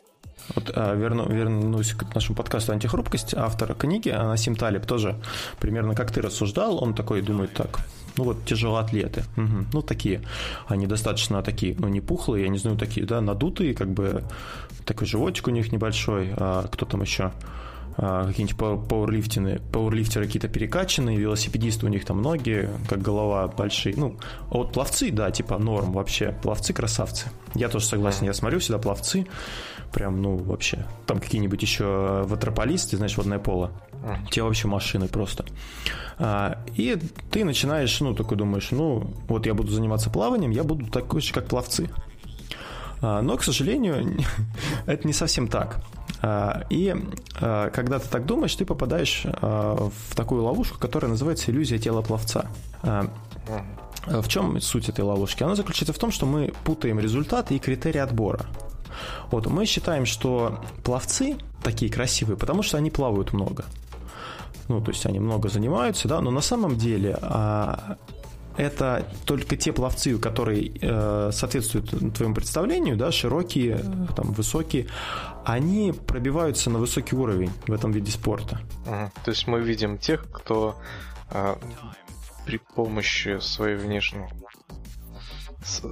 [0.55, 3.35] Вот, а, верну, вернусь к нашему подкасту «Антихрупкость».
[3.35, 5.21] Автор книги, Анасим Талиб, тоже
[5.61, 6.83] примерно как ты рассуждал.
[6.83, 7.79] Он такой думает так,
[8.17, 9.67] ну вот тяжелоатлеты, угу.
[9.73, 10.23] ну такие,
[10.67, 14.25] они достаточно такие, ну не пухлые, я не знаю, такие, да, надутые, как бы
[14.85, 17.33] такой животик у них небольшой, а кто там еще?
[17.99, 18.59] А, какие-нибудь
[18.89, 23.95] пауэрлифтины, пауэрлифтеры какие-то перекачанные, велосипедисты у них там ноги, как голова большие.
[23.97, 24.17] Ну,
[24.51, 26.37] а вот пловцы, да, типа норм вообще.
[26.43, 27.31] Пловцы красавцы.
[27.55, 29.27] Я тоже согласен, я смотрю всегда пловцы,
[29.95, 30.87] прям, ну, вообще.
[31.07, 33.73] Там какие-нибудь еще ватрополисты, знаешь, водное поло.
[34.31, 35.45] Те вообще машины просто.
[36.19, 36.99] А, и
[37.31, 41.33] ты начинаешь, ну, такой думаешь, ну, вот я буду заниматься плаванием, я буду такой же,
[41.33, 41.91] как пловцы.
[43.03, 44.19] Но, к сожалению,
[44.87, 45.83] это не совсем так.
[46.23, 46.95] А, и
[47.41, 52.03] а, когда ты так думаешь, ты попадаешь а, в такую ловушку, которая называется иллюзия тела
[52.03, 52.47] пловца.
[52.83, 55.43] В чем суть этой ловушки?
[55.43, 58.47] Она заключается в том, что мы путаем результаты и критерии отбора.
[59.31, 63.65] Вот мы считаем, что пловцы такие красивые, потому что они плавают много.
[64.69, 67.19] Ну, то есть они много занимаются, да, но на самом деле
[68.57, 73.79] это только те пловцы, которые э, соответствуют твоему представлению, да, широкие,
[74.17, 74.87] там, высокие,
[75.45, 78.61] они пробиваются на высокий уровень в этом виде спорта.
[78.85, 80.77] То есть мы видим тех, кто
[81.31, 81.57] э,
[82.47, 84.27] при помощи своей внешней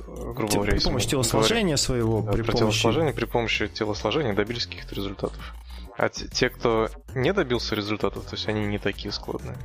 [0.08, 2.58] грубо говоря, при помощи телосложения говоря, своего, при, при помощи...
[2.58, 5.54] телосложения, при помощи телосложения добились каких-то результатов.
[5.96, 9.56] А те, кто не добился результатов, то есть они не такие складные.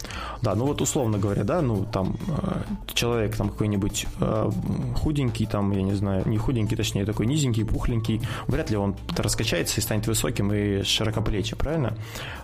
[0.44, 2.62] Да, ну вот условно говоря, да, ну там э,
[2.94, 4.52] человек там какой-нибудь э,
[4.96, 9.80] худенький, там, я не знаю, не худенький, точнее, такой низенький, пухленький, вряд ли он раскачается
[9.80, 11.98] и станет высоким и широкоплечий, правильно?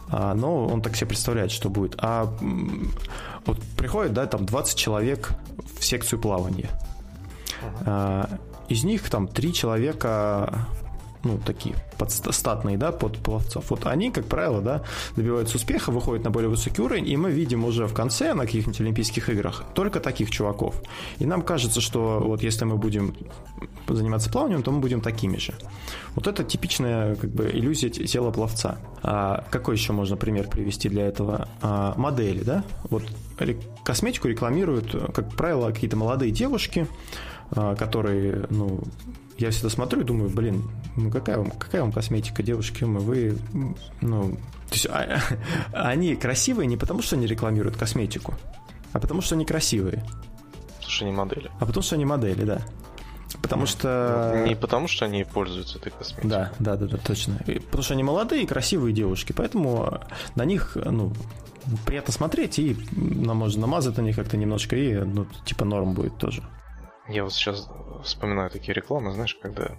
[0.09, 1.95] А, но он так себе представляет, что будет.
[1.99, 2.25] А
[3.45, 5.29] вот приходит, да, там 20 человек
[5.79, 6.69] в секцию плавания.
[7.85, 8.39] Uh-huh.
[8.67, 10.67] Из них там три человека
[11.25, 14.83] ну, такие подстатные, да, под пловцов, вот они, как правило, да,
[15.15, 18.79] добиваются успеха, выходят на более высокий уровень, и мы видим уже в конце на каких-нибудь
[18.79, 20.81] Олимпийских играх только таких чуваков.
[21.17, 23.15] И нам кажется, что вот если мы будем
[23.87, 25.53] заниматься плаванием, то мы будем такими же.
[26.15, 28.77] Вот это типичная как бы иллюзия тела пловца.
[29.03, 31.47] А какой еще можно пример привести для этого?
[31.61, 32.63] А, модели, да?
[32.89, 33.03] Вот
[33.83, 36.87] косметику рекламируют, как правило, какие-то молодые девушки,
[37.51, 38.81] а, которые, ну,
[39.37, 40.63] я всегда смотрю и думаю, блин,
[40.95, 43.37] ну какая вам, какая вам косметика, девушки, мы, вы,
[44.01, 44.37] ну,
[44.69, 45.19] то есть, а,
[45.73, 48.33] они красивые не потому, что они рекламируют косметику,
[48.93, 50.03] а потому, что они красивые.
[50.77, 51.51] Потому что они модели.
[51.59, 52.61] А потому, что они модели, да.
[53.41, 54.43] Потому ну, что...
[54.47, 56.29] Не потому, что они пользуются этой косметикой.
[56.29, 57.39] Да, да, да, да, точно.
[57.47, 59.99] И потому что они молодые и красивые девушки, поэтому
[60.35, 61.11] на них, ну,
[61.85, 66.17] приятно смотреть, и нам можно намазать на них как-то немножко, и, ну, типа норм будет
[66.17, 66.43] тоже.
[67.07, 67.69] Я вот сейчас
[68.03, 69.77] вспоминаю такие рекламы, знаешь, когда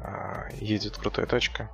[0.00, 1.70] а, едет крутая тачка,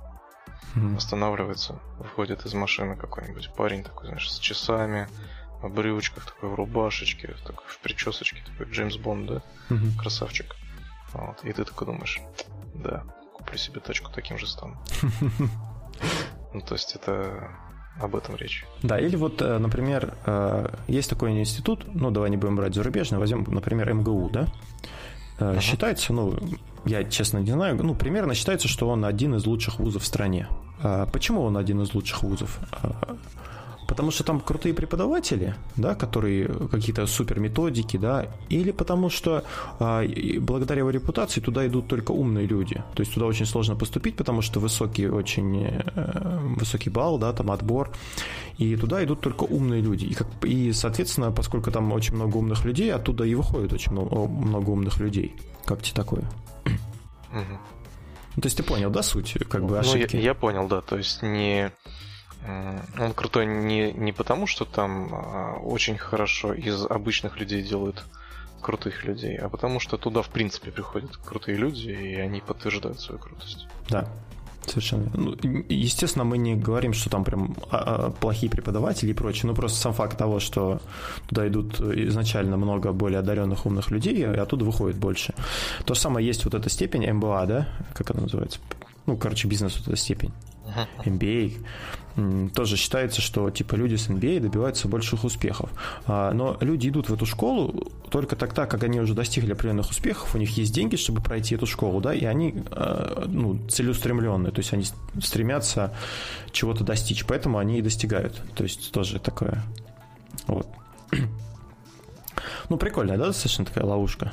[0.75, 0.97] mm-hmm.
[0.97, 5.07] останавливается, выходит из машины какой-нибудь парень такой, знаешь, с часами,
[5.61, 9.41] в брючках, такой в рубашечке, такой в причесочке, такой Джеймс Бонд, да?
[9.69, 9.97] Mm-hmm.
[9.97, 10.55] Красавчик.
[11.13, 11.43] Вот.
[11.45, 12.19] И ты такой думаешь,
[12.73, 13.03] да,
[13.33, 14.77] куплю себе тачку, таким же стану.
[16.53, 17.49] Ну, то есть это
[17.99, 18.65] об этом речь.
[18.81, 23.19] Да, или вот, э, например, э, есть такой институт, ну, давай не будем брать зарубежный,
[23.19, 24.47] возьмем, например, МГУ, да?
[25.39, 25.59] Ага.
[25.61, 26.37] Считается, ну,
[26.85, 30.47] я честно не знаю, ну, примерно считается, что он один из лучших вузов в стране.
[30.81, 32.59] А почему он один из лучших вузов?
[33.87, 39.43] Потому что там крутые преподаватели, да, которые какие-то супер методики, да, или потому что
[39.79, 40.03] а,
[40.39, 42.83] благодаря его репутации туда идут только умные люди.
[42.95, 47.51] То есть туда очень сложно поступить, потому что высокий очень э, высокий балл, да, там
[47.51, 47.91] отбор,
[48.57, 50.05] и туда идут только умные люди.
[50.05, 54.27] И, как, и соответственно, поскольку там очень много умных людей, оттуда и выходит очень много,
[54.27, 55.35] много умных людей.
[55.65, 56.23] Как тебе такое?
[57.31, 57.57] Угу.
[58.35, 60.15] Ну, то есть ты понял, да, суть как бы ошибки?
[60.15, 60.81] Ну, я, я понял, да.
[60.81, 61.71] То есть не
[62.99, 68.03] он крутой не, не потому, что там а, очень хорошо из обычных людей делают
[68.61, 73.19] крутых людей, а потому что туда, в принципе, приходят крутые люди, и они подтверждают свою
[73.19, 73.67] крутость.
[73.89, 74.07] Да,
[74.65, 75.09] Совершенно.
[75.13, 75.35] Ну,
[75.67, 79.79] естественно, мы не говорим, что там прям а, а, плохие преподаватели и прочее, но просто
[79.79, 80.79] сам факт того, что
[81.27, 85.33] туда идут изначально много более одаренных умных людей, и оттуда выходит больше.
[85.85, 87.67] То же самое есть вот эта степень МБА, да?
[87.93, 88.59] Как она называется?
[89.05, 90.31] Ну, короче, бизнес вот эта степень.
[91.05, 91.65] MBA,
[92.53, 95.69] тоже считается, что типа люди с MBA добиваются больших успехов.
[96.05, 100.35] А, но люди идут в эту школу только тогда, как они уже достигли определенных успехов,
[100.35, 104.59] у них есть деньги, чтобы пройти эту школу, да, и они а, ну, целеустремленные, то
[104.59, 104.85] есть они
[105.21, 105.95] стремятся
[106.51, 108.39] чего-то достичь, поэтому они и достигают.
[108.55, 109.63] То есть тоже такое
[110.47, 110.67] вот.
[112.69, 114.31] Ну, прикольная, да, достаточно такая ловушка?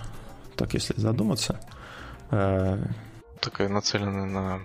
[0.56, 1.60] Так, если задуматься.
[2.30, 2.78] Э,
[3.40, 4.60] такая нацеленная на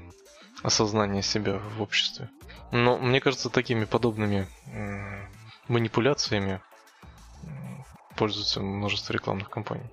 [0.64, 2.30] осознание себя в обществе.
[2.72, 4.48] Но мне кажется, такими подобными
[5.68, 6.62] манипуляциями
[8.16, 9.90] пользуются множество рекламных кампаний.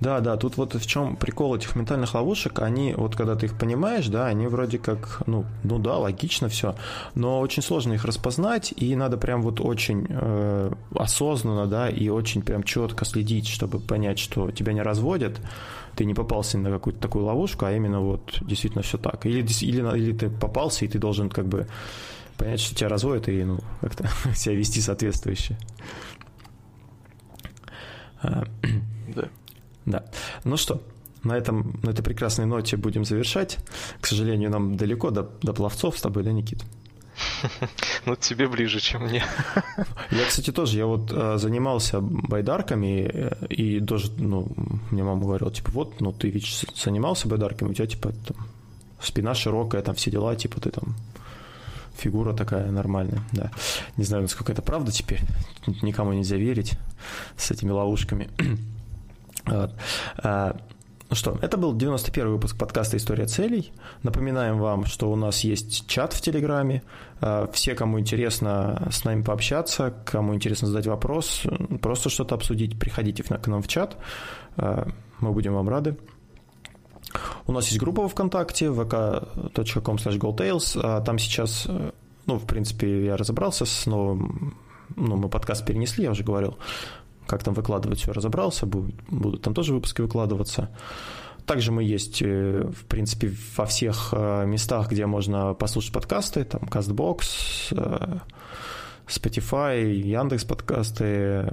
[0.00, 3.56] Да, да, тут вот в чем прикол этих ментальных ловушек, они, вот когда ты их
[3.56, 6.74] понимаешь, да, они вроде как, ну, ну да, логично все,
[7.14, 12.42] но очень сложно их распознать, и надо прям вот очень э, осознанно, да, и очень
[12.42, 15.40] прям четко следить, чтобы понять, что тебя не разводят,
[15.96, 19.24] ты не попался на какую-то такую ловушку, а именно вот действительно все так.
[19.26, 21.66] Или, или, или ты попался, и ты должен как бы
[22.36, 25.58] понять, что тебя разводят, и ну, как-то себя вести соответствующе.
[28.22, 28.44] А,
[29.14, 29.28] да.
[29.86, 30.04] Да.
[30.44, 30.82] Ну что,
[31.22, 33.58] на, этом, на этой прекрасной ноте будем завершать.
[34.00, 36.64] К сожалению, нам далеко до, до пловцов с тобой, да, Никит?
[38.06, 39.24] Ну, тебе ближе, чем мне.
[40.10, 44.48] Я, кстати, тоже, я вот э, занимался байдарками, э, и тоже, ну,
[44.90, 48.36] мне мама говорила, типа, вот, ну, ты ведь занимался байдарками, у тебя, типа, там,
[49.00, 50.94] спина широкая, там, все дела, типа, ты там
[51.96, 53.50] фигура такая нормальная, да.
[53.96, 55.20] Не знаю, насколько это правда теперь,
[55.82, 56.74] никому нельзя верить
[57.36, 58.28] с этими ловушками.
[59.48, 59.70] Вот.
[61.08, 63.72] Ну что, это был 91 выпуск подкаста «История целей».
[64.02, 66.82] Напоминаем вам, что у нас есть чат в Телеграме.
[67.20, 71.44] А, все, кому интересно с нами пообщаться, кому интересно задать вопрос,
[71.80, 73.96] просто что-то обсудить, приходите к нам в чат.
[74.56, 74.88] А,
[75.20, 75.96] мы будем вам рады.
[77.46, 81.68] У нас есть группа ВКонтакте, vk.com slash Там сейчас,
[82.26, 84.56] ну, в принципе, я разобрался с новым
[84.94, 86.58] ну, мы подкаст перенесли, я уже говорил
[87.26, 90.70] как там выкладывать все разобрался, будут, будут там тоже выпуски выкладываться.
[91.46, 96.62] Также мы есть, э, в принципе, во всех э, местах, где можно послушать подкасты, там
[96.62, 97.20] CastBox,
[97.70, 98.18] э,
[99.06, 101.48] Spotify, Яндекс подкасты,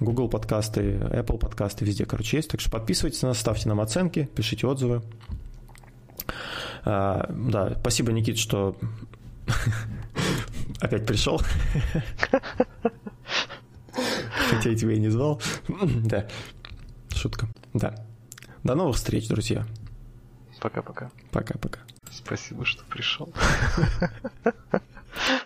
[0.00, 2.50] Google подкасты, Apple подкасты, везде, короче, есть.
[2.50, 5.02] Так что подписывайтесь на нас, ставьте нам оценки, пишите отзывы.
[6.84, 8.76] А, да, спасибо, Никит, что
[10.80, 11.40] опять пришел.
[14.50, 15.40] Хотя я тебя и не звал.
[16.04, 16.26] Да.
[17.14, 17.48] Шутка.
[17.74, 17.94] Да.
[18.62, 19.66] До новых встреч, друзья.
[20.60, 21.10] Пока-пока.
[21.30, 21.80] Пока-пока.
[22.10, 23.32] Спасибо, что пришел.